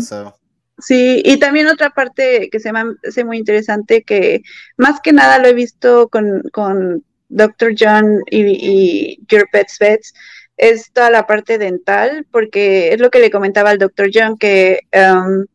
[0.79, 4.41] Sí, y también otra parte que se me hace muy interesante, que
[4.77, 7.73] más que nada lo he visto con, con Dr.
[7.77, 10.13] John y, y Your Pets Vets,
[10.57, 14.11] es toda la parte dental, porque es lo que le comentaba al Dr.
[14.13, 15.45] John, que um,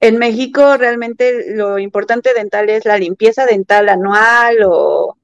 [0.00, 5.16] en México realmente lo importante dental es la limpieza dental anual o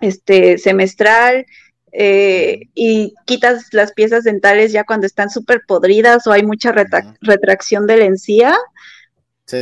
[0.00, 1.46] este semestral
[1.92, 6.72] eh, y quitas las piezas dentales ya cuando están súper podridas o hay mucha
[7.20, 8.56] retracción de la encía.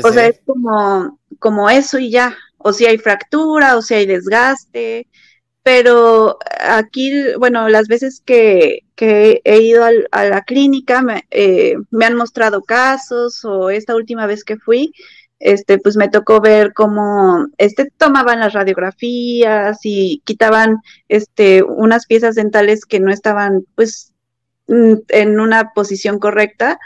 [0.03, 2.37] o sea, es como, como eso y ya.
[2.59, 5.07] O si hay fractura o si hay desgaste
[5.69, 12.63] pero aquí, bueno, las veces que, he ido a la clínica eh, me, han mostrado
[12.63, 14.95] casos o esta última vez que fui,
[15.39, 20.79] este, pues me tocó ver cómo este, tomaban las radiografías y quitaban
[21.09, 24.15] este, unas piezas dentales que no estaban pues
[24.69, 26.79] mm, en una posición correcta,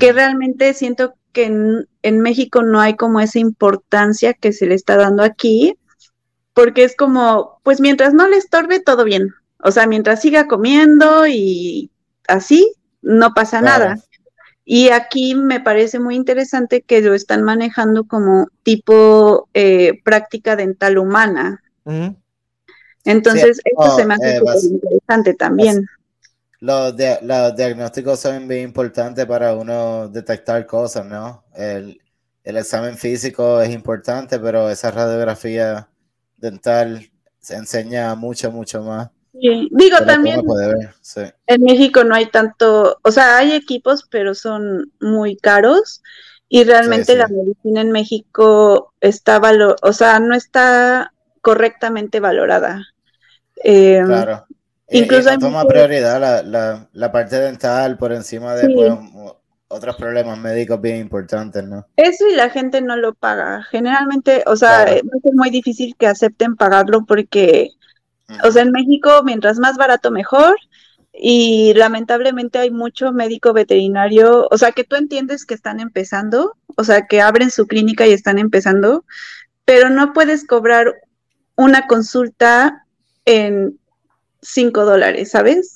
[0.00, 1.44] que realmente siento que
[2.02, 5.76] en México no hay como esa importancia que se le está dando aquí
[6.58, 9.32] porque es como, pues mientras no le estorbe, todo bien.
[9.62, 11.88] O sea, mientras siga comiendo y
[12.26, 14.00] así, no pasa nada.
[14.64, 20.98] Y aquí me parece muy interesante que lo están manejando como tipo eh, práctica dental
[20.98, 21.62] humana.
[23.04, 25.86] Entonces, eso se me hace eh, interesante también.
[26.58, 26.92] Los,
[27.22, 31.44] los, diagnósticos son bien importantes para uno detectar cosas, ¿no?
[31.54, 32.00] El,
[32.42, 35.87] el examen físico es importante, pero esa radiografía
[36.38, 39.10] dental se enseña mucho, mucho más.
[39.32, 40.42] Digo, también
[41.46, 46.02] en México no hay tanto, o sea, hay equipos, pero son muy caros
[46.48, 52.86] y realmente la medicina en México está valor, o sea, no está correctamente valorada.
[53.62, 54.46] Eh, claro.
[54.90, 59.34] Incluso toma prioridad la, la, la, parte dental por encima de pues,
[59.68, 61.86] otros problemas médicos bien importantes, ¿no?
[61.96, 63.62] Eso y la gente no lo paga.
[63.70, 65.02] Generalmente, o sea, es
[65.34, 67.70] muy difícil que acepten pagarlo porque,
[68.42, 70.56] o sea, en México, mientras más barato, mejor.
[71.12, 76.84] Y lamentablemente hay mucho médico veterinario, o sea, que tú entiendes que están empezando, o
[76.84, 79.04] sea, que abren su clínica y están empezando,
[79.64, 80.94] pero no puedes cobrar
[81.56, 82.84] una consulta
[83.24, 83.80] en
[84.40, 85.74] cinco dólares, ¿sabes?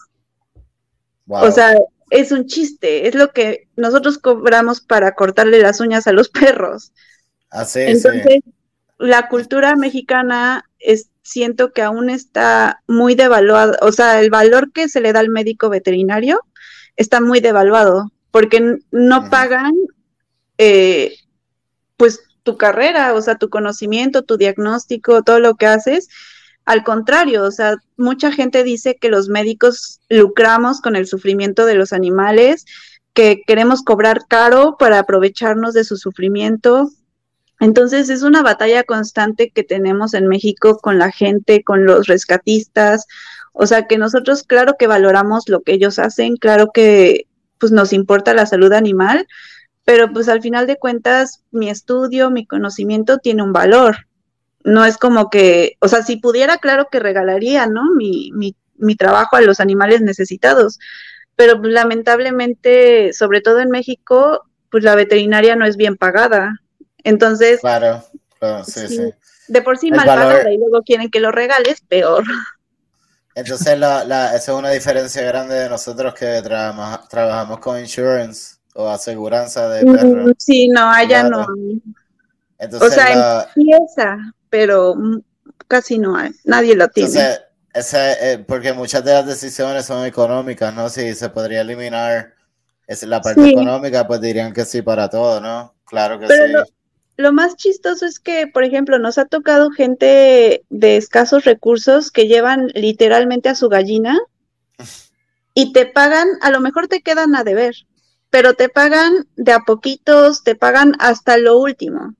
[1.26, 1.74] O sea,
[2.12, 6.92] es un chiste, es lo que nosotros cobramos para cortarle las uñas a los perros.
[7.50, 8.40] Así Entonces,
[8.98, 14.88] la cultura mexicana es, siento que aún está muy devaluada, o sea, el valor que
[14.88, 16.40] se le da al médico veterinario
[16.96, 19.72] está muy devaluado, porque no pagan,
[20.58, 21.14] eh,
[21.96, 26.08] pues, tu carrera, o sea, tu conocimiento, tu diagnóstico, todo lo que haces,
[26.64, 31.74] al contrario, o sea, mucha gente dice que los médicos lucramos con el sufrimiento de
[31.74, 32.64] los animales,
[33.14, 36.90] que queremos cobrar caro para aprovecharnos de su sufrimiento.
[37.60, 43.06] Entonces es una batalla constante que tenemos en México con la gente, con los rescatistas.
[43.52, 47.26] O sea que nosotros claro que valoramos lo que ellos hacen, claro que
[47.58, 49.26] pues nos importa la salud animal,
[49.84, 54.06] pero pues al final de cuentas mi estudio, mi conocimiento tiene un valor.
[54.64, 57.94] No es como que, o sea, si pudiera, claro que regalaría, ¿no?
[57.96, 60.78] Mi, mi, mi trabajo a los animales necesitados,
[61.36, 66.60] pero pues, lamentablemente, sobre todo en México, pues la veterinaria no es bien pagada.
[67.04, 68.04] Entonces, claro,
[68.38, 69.12] claro sí, sí,
[69.48, 72.24] de por sí mal pagada y luego quieren que lo regales, peor.
[73.34, 78.56] Entonces, la, la, esa es una diferencia grande de nosotros que trabajamos, trabajamos con insurance
[78.74, 80.32] o aseguranza de mm, perros.
[80.38, 81.46] Sí, no, allá no.
[82.58, 84.18] Entonces, o sea, empieza,
[84.52, 84.94] pero
[85.66, 87.08] casi no hay, nadie lo tiene.
[87.08, 87.40] Entonces,
[87.72, 90.90] ese, eh, porque muchas de las decisiones son económicas, ¿no?
[90.90, 92.34] Si se podría eliminar
[92.86, 95.74] es la parte económica, pues dirían que sí para todo, ¿no?
[95.86, 96.34] Claro que sí.
[97.16, 102.28] Lo, más chistoso es que, por ejemplo, nos ha tocado gente de escasos recursos que
[102.28, 104.18] llevan literalmente a su gallina
[105.54, 107.74] y te pagan, a lo mejor te quedan a deber,
[108.32, 112.14] pero te pagan de a poquitos, te pagan hasta lo último.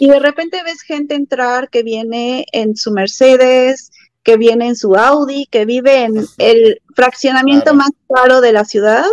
[0.00, 3.92] Y de repente ves gente entrar que viene en su Mercedes,
[4.24, 9.04] que viene en su Audi, que vive en el fraccionamiento más caro de la ciudad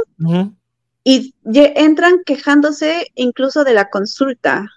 [1.04, 4.68] y entran quejándose incluso de la consulta.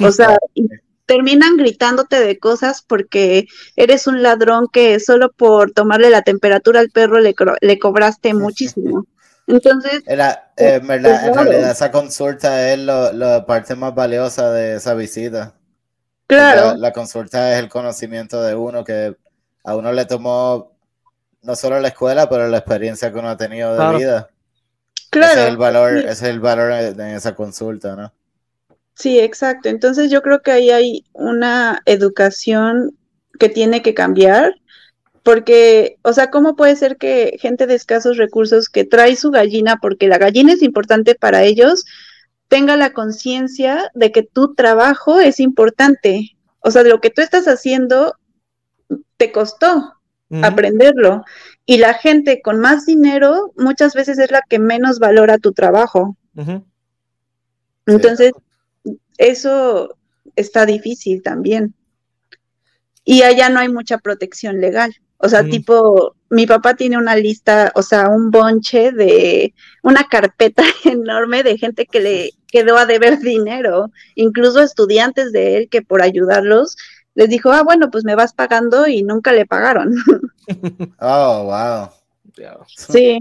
[0.00, 0.38] O sea,
[1.04, 6.88] terminan gritándote de cosas porque eres un ladrón que solo por tomarle la temperatura al
[6.88, 9.04] perro le, le cobraste muchísimo.
[9.46, 15.54] Entonces, Era, eh, en realidad esa consulta es la parte más valiosa de esa visita.
[16.26, 16.76] Claro.
[16.76, 19.16] La, consulta es el conocimiento de uno que
[19.64, 20.72] a uno le tomó
[21.42, 24.30] no solo la escuela, pero la experiencia que uno ha tenido de vida.
[25.10, 25.32] Claro.
[25.32, 28.12] Ese es el valor, es el valor de esa consulta, ¿no?
[28.94, 29.68] Sí, exacto.
[29.68, 32.96] Entonces yo creo que ahí hay una educación
[33.38, 34.54] que tiene que cambiar,
[35.22, 39.78] porque, o sea, ¿cómo puede ser que gente de escasos recursos que trae su gallina,
[39.80, 41.84] porque la gallina es importante para ellos,
[42.48, 46.36] tenga la conciencia de que tu trabajo es importante?
[46.60, 48.16] O sea, de lo que tú estás haciendo
[49.16, 49.94] te costó,
[50.42, 51.24] aprenderlo.
[51.66, 56.16] Y la gente con más dinero muchas veces es la que menos valora tu trabajo.
[57.86, 58.32] Entonces,
[59.18, 59.96] eso
[60.34, 61.74] está difícil también.
[63.04, 64.94] Y allá no hay mucha protección legal.
[65.24, 69.54] O sea, tipo, mi papá tiene una lista, o sea, un bonche de
[69.84, 75.68] una carpeta enorme de gente que le quedó a deber dinero, incluso estudiantes de él
[75.68, 76.76] que por ayudarlos
[77.14, 79.94] les dijo, ah, bueno, pues me vas pagando y nunca le pagaron.
[80.98, 81.90] Oh, wow.
[82.66, 83.20] Sí,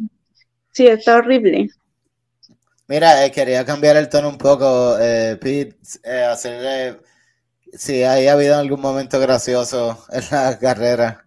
[0.71, 1.69] sí, está horrible.
[2.87, 6.99] Mira, eh, quería cambiar el tono un poco, eh, Pete, eh, hacerle,
[7.73, 11.25] si ahí ha habido algún momento gracioso en la carrera,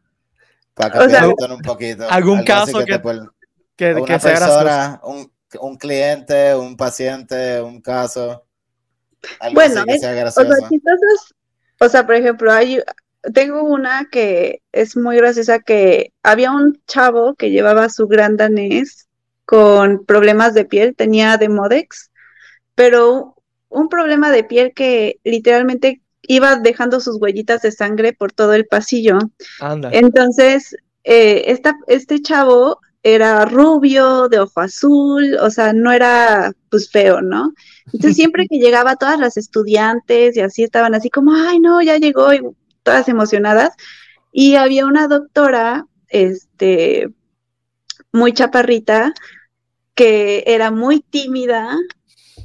[0.75, 2.07] para el tono un poquito.
[2.11, 3.01] ¿Algún caso que,
[3.77, 8.45] que, que, sea persona, un, un, cliente, un paciente, un caso,
[9.41, 10.51] algo bueno, así que sea gracioso.
[10.51, 10.69] O sea,
[11.81, 12.81] o sea, por ejemplo, hay,
[13.33, 19.09] tengo una que es muy graciosa que había un chavo que llevaba su gran danés
[19.45, 22.11] con problemas de piel, tenía Demodex,
[22.75, 23.37] pero
[23.69, 28.67] un problema de piel que literalmente iba dejando sus huellitas de sangre por todo el
[28.67, 29.19] pasillo.
[29.93, 37.21] Entonces, eh, este chavo era rubio, de ojo azul, o sea, no era pues feo,
[37.21, 37.53] ¿no?
[37.87, 41.99] Entonces siempre que llegaba todas las estudiantes y así estaban así como, ay no, ya
[41.99, 42.41] llegó y
[42.83, 43.75] todas emocionadas.
[44.33, 47.11] Y había una doctora, este,
[48.11, 49.13] muy chaparrita,
[49.95, 51.77] que era muy tímida,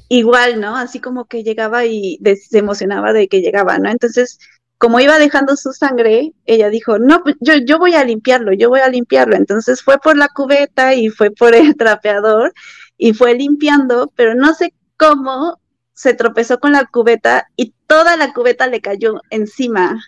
[0.10, 0.76] igual, ¿no?
[0.76, 2.20] Así como que llegaba y
[2.50, 3.90] se emocionaba de que llegaba, ¿no?
[3.90, 4.40] Entonces
[4.80, 8.70] como iba dejando su sangre, ella dijo, no, pues, yo, yo voy a limpiarlo, yo
[8.70, 9.36] voy a limpiarlo.
[9.36, 12.54] Entonces fue por la cubeta y fue por el trapeador
[12.98, 15.60] y fue limpiando, pero no sé cómo
[15.94, 20.02] se tropezó con la cubeta y toda la cubeta le cayó encima.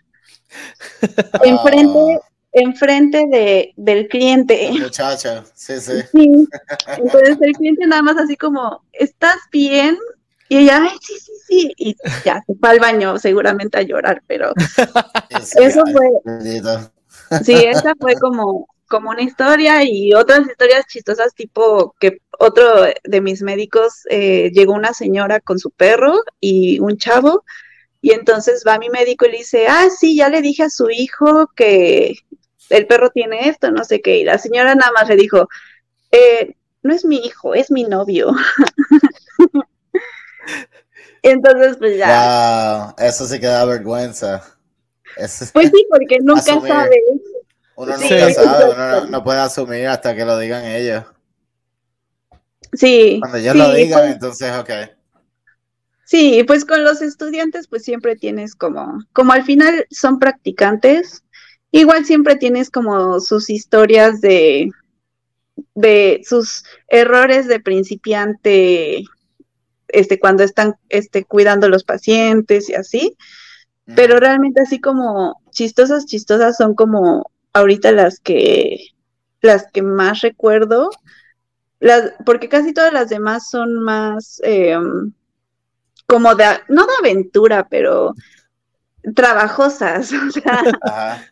[1.44, 2.20] enfrente,
[2.52, 4.72] enfrente de, del cliente.
[4.72, 6.04] Muchacha, sí, sí.
[6.98, 9.98] Entonces el cliente nada más así como, ¿estás bien?
[10.50, 14.22] Y ella, ay, sí, sí, sí, y ya se fue al baño seguramente a llorar,
[14.28, 14.52] pero
[15.30, 16.52] eso fue,
[17.42, 23.22] sí, esa fue como, como una historia y otras historias chistosas, tipo que otro de
[23.22, 27.46] mis médicos eh, llegó una señora con su perro y un chavo,
[28.02, 30.90] y entonces va mi médico y le dice, ah, sí, ya le dije a su
[30.90, 32.16] hijo que
[32.72, 35.48] el perro tiene esto, no sé qué, y la señora nada más le dijo,
[36.12, 38.32] eh, no es mi hijo, es mi novio.
[41.24, 42.94] Entonces, pues ya.
[42.98, 44.44] Wow, eso sí que da vergüenza.
[45.16, 45.32] pues
[45.70, 47.00] sí, porque nunca sabes.
[47.76, 51.04] Uno nunca sabe, uno no, puede asumir hasta que lo digan ellos.
[52.74, 53.18] Sí.
[53.20, 54.70] Cuando ellos lo digan, pues entonces, ok.
[56.12, 61.24] Sí, pues con los estudiantes pues siempre tienes como, como al final son practicantes,
[61.72, 64.70] igual siempre tienes como sus historias de,
[65.76, 69.04] de sus errores de principiante,
[69.88, 73.18] este, cuando están este, cuidando los pacientes y así,
[73.96, 78.88] pero realmente así como chistosas, chistosas son como ahorita las que,
[79.42, 80.90] las que más recuerdo,
[81.80, 85.12] las, porque casi todas las demás son más em,
[86.06, 88.14] como de, no de aventura, pero
[89.16, 91.31] trabajosas, o sea,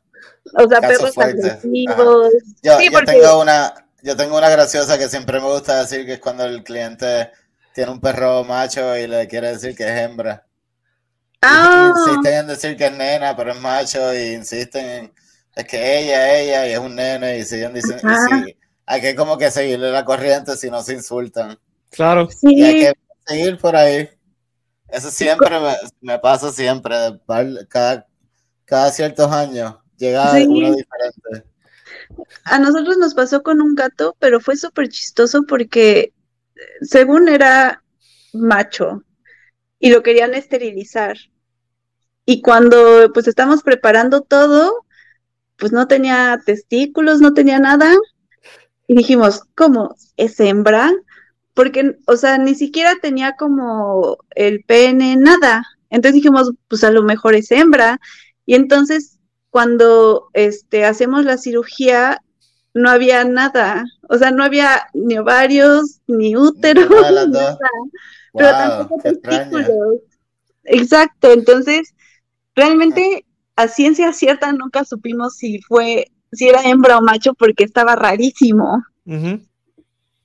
[0.53, 2.31] o sea perros agresivos.
[2.61, 6.45] Yo, tengo una, yo tengo una graciosa que siempre me gusta decir que es cuando
[6.45, 7.31] el cliente
[7.73, 10.45] tiene un perro macho y le quiere decir que es hembra.
[11.41, 11.93] Ah.
[11.95, 15.13] Insisten en decir que es nena, pero es macho, y insisten en
[15.59, 18.07] es que ella, ella, y es un nene, y siguen diciendo,
[18.85, 21.59] hay que como que seguirle la corriente si no se insultan.
[21.89, 22.29] Claro.
[22.43, 22.93] Y hay que
[23.25, 24.09] seguir por ahí.
[24.87, 25.57] Eso siempre
[26.01, 26.95] me, pasa siempre,
[27.67, 28.07] cada,
[28.63, 31.49] cada ciertos años llega uno diferente.
[32.43, 36.13] A nosotros nos pasó con un gato, pero fue súper chistoso porque
[36.81, 37.83] según era
[38.33, 39.03] macho
[39.79, 41.17] y lo querían esterilizar.
[42.25, 44.85] Y cuando pues estamos preparando todo,
[45.57, 47.93] pues no tenía testículos, no tenía nada.
[48.87, 49.95] Y dijimos, ¿cómo?
[50.17, 50.91] ¿Es hembra?
[51.53, 55.63] Porque, o sea, ni siquiera tenía como el pene, nada.
[55.89, 57.99] Entonces dijimos, pues a lo mejor es hembra.
[58.45, 59.18] Y entonces,
[59.49, 62.21] cuando este, hacemos la cirugía,
[62.73, 63.85] no había nada.
[64.07, 67.57] O sea, no había ni ovarios, ni útero, ni nada.
[68.33, 70.01] Pero tampoco testículos.
[70.65, 71.31] Exacto.
[71.31, 71.93] Entonces,
[72.55, 73.25] realmente
[73.55, 78.83] a ciencia cierta nunca supimos si fue, si era hembra o macho porque estaba rarísimo.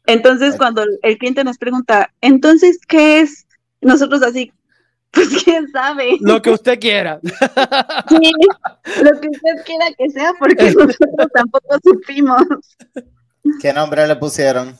[0.06, 3.46] Entonces, cuando el cliente nos pregunta, entonces, ¿qué es?
[3.80, 4.52] Nosotros así,
[5.14, 6.16] pues quién sabe.
[6.20, 7.20] Lo que usted quiera.
[8.08, 8.32] Sí,
[9.02, 12.42] lo que usted quiera que sea, porque nosotros tampoco supimos.
[13.60, 14.78] ¿Qué nombre le pusieron?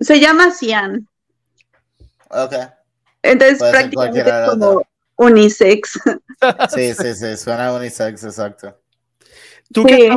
[0.00, 1.06] Se llama Cian.
[2.30, 2.54] Ok.
[3.22, 4.82] Entonces, prácticamente es como
[5.16, 6.00] unisex.
[6.74, 8.78] Sí, sí, sí, suena unisex, exacto.
[9.72, 10.10] Tú que,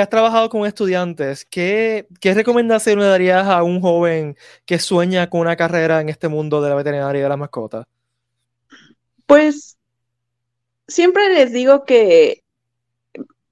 [0.00, 4.36] has trabajado, con estudiantes, ¿qué, ¿qué recomendación le darías a un joven
[4.66, 7.86] que sueña con una carrera en este mundo de la veterinaria y de la mascota?
[9.28, 9.76] Pues
[10.86, 12.44] siempre les digo que,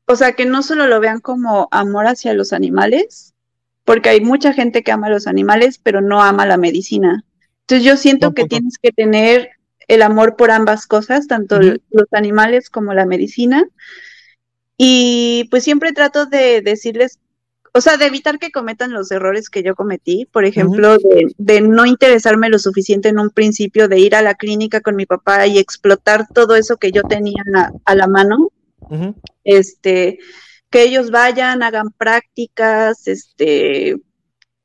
[0.07, 3.35] o sea, que no solo lo vean como amor hacia los animales,
[3.85, 7.27] porque hay mucha gente que ama a los animales, pero no ama la medicina.
[7.61, 9.51] Entonces yo siento que tienes que tener
[9.87, 13.62] el amor por ambas cosas, tanto los animales como la medicina.
[14.79, 17.18] Y pues siempre trato de decirles,
[17.77, 20.97] o sea, de evitar que cometan los errores que yo cometí, por ejemplo,
[21.37, 25.05] de, no interesarme lo suficiente en un principio, de ir a la clínica con mi
[25.05, 27.43] papá y explotar todo eso que yo tenía
[27.85, 28.51] a, la mano.
[29.45, 30.18] Este,
[30.70, 33.97] que ellos vayan, hagan prácticas, este,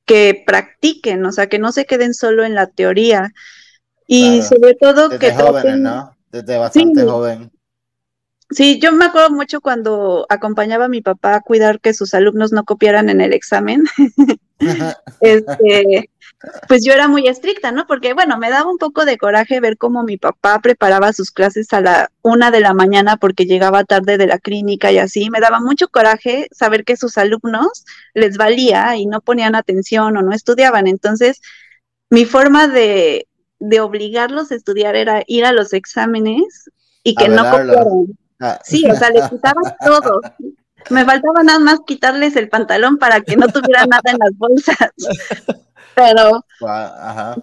[0.06, 3.34] que practiquen, o sea, que no se queden solo en la teoría.
[4.08, 5.34] Y sobre todo Desde que...
[5.34, 6.16] Jóvenes, ¿no?
[6.32, 7.52] Desde bastante joven.
[8.52, 12.52] Sí, yo me acuerdo mucho cuando acompañaba a mi papá a cuidar que sus alumnos
[12.52, 13.84] no copiaran en el examen.
[15.22, 16.10] este,
[16.68, 17.88] pues yo era muy estricta, ¿no?
[17.88, 21.72] Porque, bueno, me daba un poco de coraje ver cómo mi papá preparaba sus clases
[21.72, 25.30] a la una de la mañana porque llegaba tarde de la clínica y así.
[25.30, 30.22] Me daba mucho coraje saber que sus alumnos les valía y no ponían atención o
[30.22, 30.88] no estudiaban.
[30.88, 31.42] Entonces,
[32.10, 33.28] mi forma de,
[33.60, 36.70] de obligarlos a estudiar era ir a los exámenes
[37.04, 38.18] y que no copiaran.
[38.42, 38.60] Ah.
[38.64, 40.20] Sí, o sea, les quitaba todo.
[40.90, 44.90] Me faltaba nada más quitarles el pantalón para que no tuviera nada en las bolsas.
[45.94, 46.44] Pero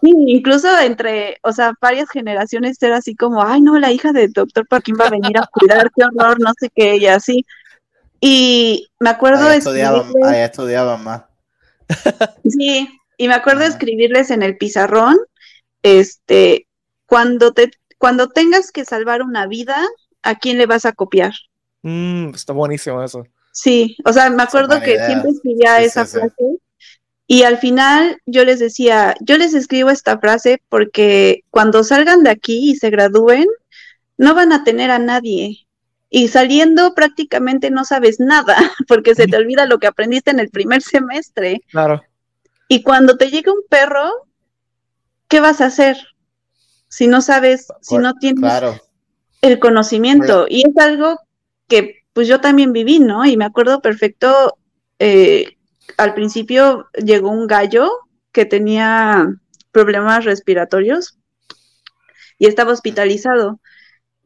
[0.02, 4.32] sí, incluso entre, o sea, varias generaciones era así como, ay no, la hija del
[4.32, 7.44] doctor Paquín va a venir a cuidar, qué horror, no sé qué, y así.
[8.20, 11.22] Y me acuerdo de estudiaban, ahí estudiaban más.
[12.42, 15.16] Sí, y me acuerdo de escribirles en el pizarrón
[15.82, 16.66] este,
[17.06, 19.86] cuando te, cuando tengas que salvar una vida,
[20.28, 21.32] ¿a quién le vas a copiar?
[21.82, 23.24] Mm, está buenísimo eso.
[23.52, 26.58] Sí, o sea, me acuerdo que siempre escribía esa frase
[27.26, 32.30] y al final yo les decía, yo les escribo esta frase porque cuando salgan de
[32.30, 33.46] aquí y se gradúen,
[34.16, 35.66] no van a tener a nadie.
[36.10, 38.56] Y saliendo prácticamente no sabes nada,
[38.88, 41.60] porque se te olvida lo que aprendiste en el primer semestre.
[41.70, 42.02] Claro.
[42.68, 44.10] Y cuando te llega un perro,
[45.28, 45.96] ¿qué vas a hacer?
[46.88, 48.70] Si no sabes, si no tienes
[49.42, 50.46] el conocimiento.
[50.48, 51.18] Y es algo
[51.68, 53.24] que pues yo también viví, ¿no?
[53.24, 54.58] Y me acuerdo perfecto,
[54.98, 55.56] eh,
[55.96, 57.90] al principio llegó un gallo
[58.32, 59.28] que tenía
[59.70, 61.18] problemas respiratorios
[62.38, 63.60] y estaba hospitalizado.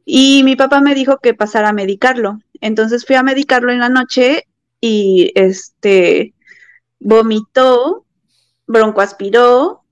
[0.05, 2.39] Y mi papá me dijo que pasara a medicarlo.
[2.61, 4.47] Entonces fui a medicarlo en la noche
[4.81, 6.33] y este
[6.99, 8.05] vomitó,
[8.65, 9.83] broncoaspiró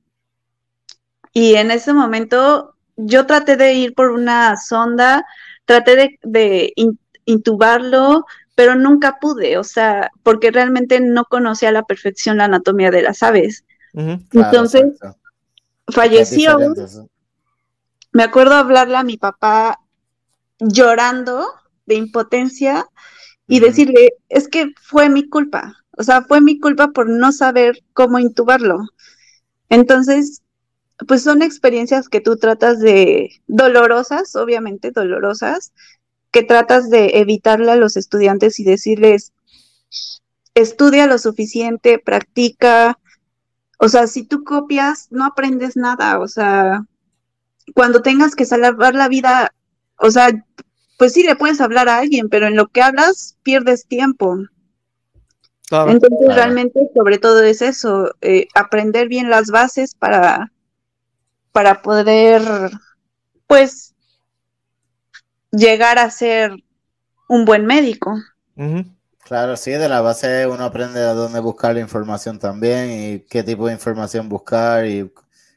[1.33, 2.75] y en ese momento
[3.05, 5.25] yo traté de ir por una sonda,
[5.65, 6.73] traté de,
[7.25, 8.25] intubarlo,
[8.55, 13.01] pero nunca pude, o sea, porque realmente no conocía a la perfección la anatomía de
[13.01, 13.63] las aves.
[13.93, 14.85] Entonces,
[15.87, 16.57] falleció.
[18.13, 19.79] Me acuerdo hablarle a mi papá
[20.59, 21.45] llorando
[21.85, 22.87] de impotencia
[23.47, 27.81] y decirle, es que fue mi culpa, o sea, fue mi culpa por no saber
[27.93, 28.79] cómo intubarlo.
[29.69, 30.41] Entonces,
[31.07, 35.73] pues son experiencias que tú tratas de, dolorosas, obviamente dolorosas,
[36.31, 39.33] que tratas de evitarle a los estudiantes y decirles,
[40.55, 42.97] estudia lo suficiente, practica.
[43.77, 46.19] O sea, si tú copias, no aprendes nada.
[46.19, 46.85] O sea,
[47.73, 49.53] cuando tengas que salvar la vida,
[49.97, 50.29] o sea,
[50.97, 54.37] pues sí le puedes hablar a alguien, pero en lo que hablas pierdes tiempo.
[55.71, 60.50] Entonces realmente sobre todo es eso, eh, aprender bien las bases para,
[61.51, 62.41] para poder,
[63.47, 63.93] pues,
[65.51, 66.51] llegar a ser
[67.27, 68.15] un buen médico.
[69.23, 73.43] Claro, sí, de la base uno aprende a dónde buscar la información también y qué
[73.43, 75.11] tipo de información buscar y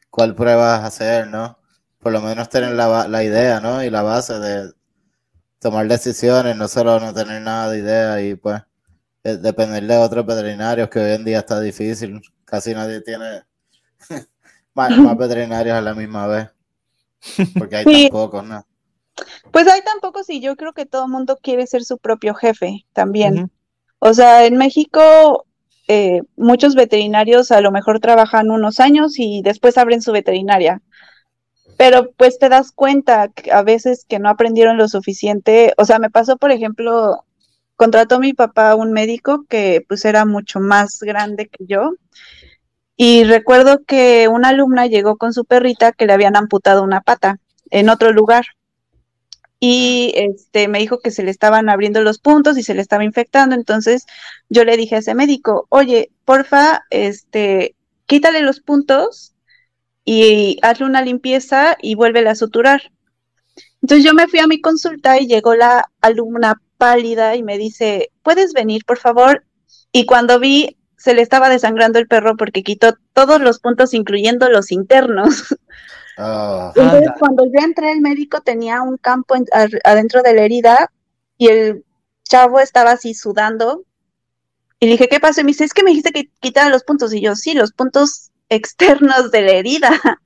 [0.09, 1.59] cuál pruebas hacer, ¿no?
[1.99, 3.83] Por lo menos tener la, la idea, ¿no?
[3.83, 4.73] Y la base de
[5.59, 8.61] tomar decisiones, no solo no tener nada de idea y pues
[9.23, 12.21] eh, depender de otros veterinarios que hoy en día está difícil.
[12.45, 13.43] Casi nadie tiene
[14.75, 16.49] más, veterinarios a la misma vez.
[17.57, 18.65] Porque hay tan pocos, ¿no?
[19.51, 22.33] Pues hay tan pocos y yo creo que todo el mundo quiere ser su propio
[22.35, 23.49] jefe también.
[23.99, 25.45] O sea, en México
[25.87, 30.81] eh, muchos veterinarios a lo mejor trabajan unos años y después abren su veterinaria.
[31.77, 35.73] Pero pues te das cuenta a veces que no aprendieron lo suficiente.
[35.77, 37.25] O sea, me pasó, por ejemplo,
[37.75, 41.91] contrató mi papá un médico que pues era mucho más grande que yo.
[42.97, 47.39] Y recuerdo que una alumna llegó con su perrita que le habían amputado una pata
[47.69, 48.45] en otro lugar.
[49.59, 53.03] Y este me dijo que se le estaban abriendo los puntos y se le estaba
[53.03, 53.55] infectando.
[53.55, 54.05] Entonces
[54.49, 57.75] yo le dije a ese médico, oye, porfa, este,
[58.05, 59.33] quítale los puntos
[60.05, 62.91] y hazle una limpieza y vuélvela a suturar.
[63.81, 68.11] Entonces yo me fui a mi consulta y llegó la alumna pálida y me dice,
[68.23, 69.45] ¿puedes venir, por favor?
[69.91, 74.49] Y cuando vi, se le estaba desangrando el perro porque quitó todos los puntos, incluyendo
[74.49, 75.55] los internos.
[76.17, 79.35] Entonces, cuando yo entré, el médico tenía un campo
[79.83, 80.91] adentro de la herida
[81.37, 81.85] y el
[82.23, 83.83] chavo estaba así sudando.
[84.79, 85.41] Y dije, ¿qué pasó?
[85.41, 87.13] Y me dice, es que me dijiste que quitara los puntos.
[87.13, 89.91] Y yo, sí, los puntos externos de la herida.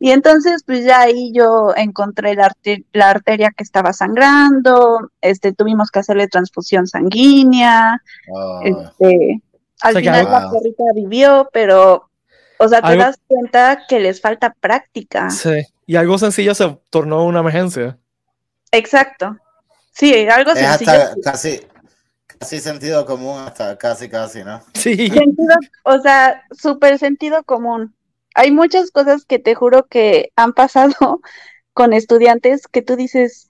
[0.00, 2.52] Y entonces, pues ya ahí yo encontré la,
[3.08, 8.02] arteria que estaba sangrando, este, tuvimos que hacerle transfusión sanguínea,
[8.64, 9.40] este,
[9.80, 12.08] al final la perrita vivió, pero,
[12.58, 15.30] o sea, te das cuenta que les falta práctica.
[15.30, 17.98] Sí, y algo sencillo se tornó una emergencia.
[18.72, 19.36] Exacto.
[19.92, 20.92] Sí, algo sencillo.
[21.22, 21.60] casi,
[22.38, 24.60] casi sentido común, hasta casi, casi, ¿no?
[24.74, 25.12] Sí.
[25.84, 27.94] o sea, súper sentido común
[28.34, 30.92] hay muchas cosas que te juro que han pasado
[31.72, 33.48] con estudiantes que tú dices,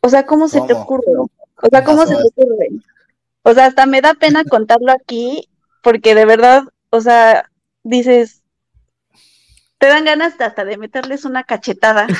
[0.00, 1.04] o sea, ¿cómo se te ocurre?
[1.16, 2.68] O sea, ¿cómo se te ocurre?
[3.48, 5.48] O sea, hasta me da pena contarlo aquí
[5.82, 7.48] porque de verdad, o sea,
[7.84, 8.42] dices,
[9.78, 12.08] te dan ganas hasta de meterles una cachetada.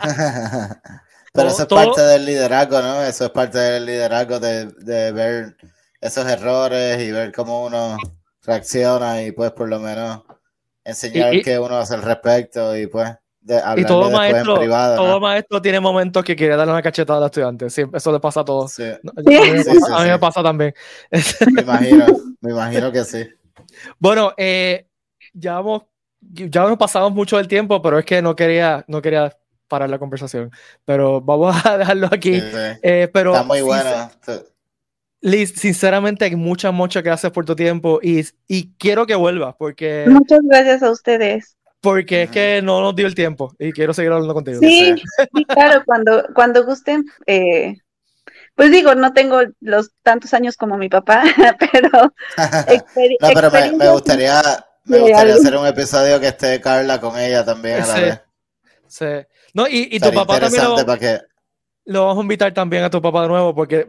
[1.32, 3.02] Pero eso es parte del liderazgo, ¿no?
[3.02, 5.56] Eso es parte del liderazgo de, de ver
[6.00, 7.98] esos errores y ver cómo uno
[8.42, 10.22] reacciona y pues por lo menos
[10.82, 13.10] enseñar qué uno hace al respecto y pues
[13.40, 17.18] de y todo maestro, en privado, todo maestro tiene momentos que quiere darle una cachetada
[17.20, 17.70] al estudiante.
[17.70, 18.78] Sí, eso le pasa a todos.
[18.78, 20.74] A, mí me pasa también.
[21.52, 22.06] Me imagino,
[22.40, 23.26] me imagino que sí.
[23.98, 24.86] Bueno, eh,
[25.32, 25.82] ya hemos,
[26.20, 29.36] ya hemos pasado mucho del tiempo, pero es que no quería, no quería
[29.68, 30.50] parar la conversación.
[30.84, 32.42] Pero vamos a dejarlo aquí.
[32.82, 34.10] Eh, pero Está muy bueno.
[35.22, 40.06] Liz, sinceramente, muchas, muchas gracias por tu tiempo y, y quiero que vuelvas porque...
[40.08, 41.58] Muchas gracias a ustedes.
[41.80, 44.60] Porque es que no nos dio el tiempo y quiero seguir hablando contigo.
[44.60, 44.94] Sí,
[45.48, 47.78] claro, cuando, cuando gusten, eh,
[48.54, 51.22] pues digo, no tengo los tantos años como mi papá,
[51.72, 52.12] pero...
[53.20, 54.42] no, pero me, gustaría,
[54.84, 58.20] me gustaría hacer un episodio que esté Carla con ella también a la vez.
[58.86, 59.06] Sí.
[59.54, 60.76] No, y, y tu papá también lo,
[61.86, 63.86] lo vamos a invitar también a tu papá de nuevo porque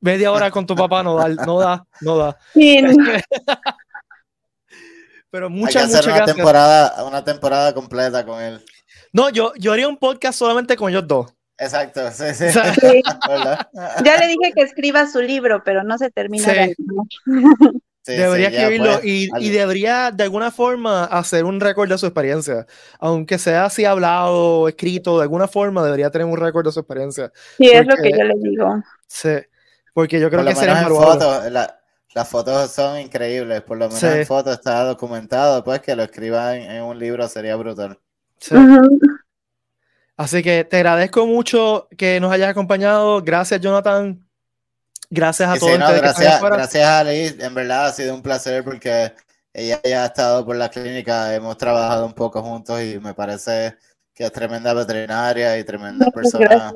[0.00, 2.36] media hora con tu papá no da, no da, no da.
[5.32, 8.62] Pero muchas, Hay que hacer una temporada, una temporada completa con él.
[9.14, 11.34] No, yo, yo haría un podcast solamente con ellos dos.
[11.58, 12.44] Exacto, sí, sí.
[12.80, 13.02] Sí.
[14.04, 16.74] Ya le dije que escriba su libro, pero no se termina Sí.
[18.04, 22.06] Sí, debería escribirlo pues, y, y debería de alguna forma hacer un récord de su
[22.06, 22.66] experiencia.
[22.98, 26.80] Aunque sea así hablado o escrito, de alguna forma debería tener un récord de su
[26.80, 27.30] experiencia.
[27.56, 28.82] Sí, es lo Porque- que yo le digo.
[29.06, 29.34] Sí,
[29.94, 31.81] porque yo creo por que fotos, la-
[32.14, 34.06] las fotos son increíbles, por lo menos Sí.
[34.06, 37.98] en fotos está documentado, pues que lo escriban en, un libro sería brutal.
[38.38, 38.54] Sí.
[40.16, 43.22] Así que te agradezco mucho que nos hayas acompañado.
[43.22, 44.24] Gracias, Jonathan.
[45.10, 48.22] Gracias a Y todos no, que gracias, gracias a Liz, en verdad ha sido un
[48.22, 49.12] placer porque
[49.52, 53.76] ella ya ha estado por la clínica, hemos trabajado un poco juntos y me parece
[54.14, 56.72] que es tremenda veterinaria y tremenda persona, gracias.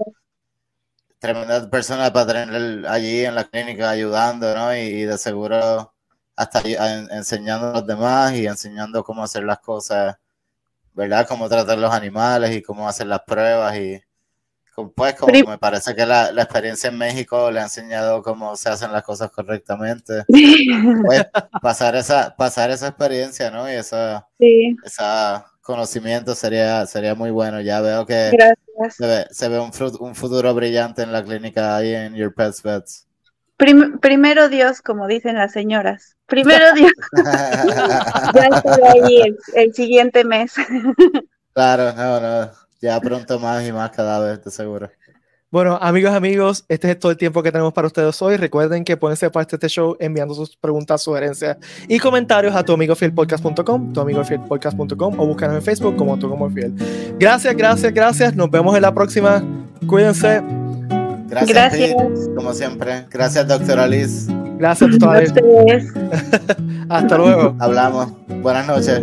[1.26, 4.74] Tremenda persona para tener allí en la clínica ayudando, ¿no?
[4.76, 5.92] Y, y de seguro
[6.36, 10.16] hasta en- enseñando a los demás y enseñando cómo hacer las cosas,
[10.94, 11.26] ¿verdad?
[11.28, 14.00] Cómo tratar los animales y cómo hacer las pruebas y
[14.94, 18.68] pues como me parece que la, la experiencia en México le ha enseñado cómo se
[18.68, 20.24] hacen las cosas correctamente.
[21.06, 21.24] Pues,
[21.62, 23.70] pasar esa, pasar esa experiencia, ¿no?
[23.70, 27.60] Y esa, Sí, esa conocimiento sería, sería muy bueno.
[27.62, 28.65] Ya veo que gracias.
[28.90, 29.70] Se ve, se ve un,
[30.00, 33.06] un futuro brillante en la clínica ahí en Your Pets Vets.
[33.56, 36.16] Prim- primero Dios, como dicen las señoras.
[36.26, 36.92] Primero Dios,
[38.34, 40.54] ya estaré ahí el, el siguiente mes.
[41.52, 42.50] claro, no, no.
[42.80, 44.90] Ya pronto más y más cada vez, de seguro.
[45.50, 48.36] Bueno, amigos, amigos, este es todo el tiempo que tenemos para ustedes hoy.
[48.36, 51.56] Recuerden que pueden ser parte de este show enviando sus preguntas, sugerencias
[51.88, 56.74] y comentarios a tuamigofielpodcast.com, tuamigofielpodcast.com o búscanos en Facebook como tu como fiel.
[57.18, 58.34] Gracias, gracias, gracias.
[58.34, 59.42] Nos vemos en la próxima.
[59.86, 60.42] Cuídense.
[61.28, 63.06] Gracias, Gracias Pete, como siempre.
[63.10, 64.32] Gracias, doctora Alice.
[64.58, 65.24] Gracias, a doctora.
[65.24, 65.92] ustedes.
[66.88, 67.54] Hasta luego.
[67.60, 68.12] Hablamos.
[68.42, 69.00] Buenas noches.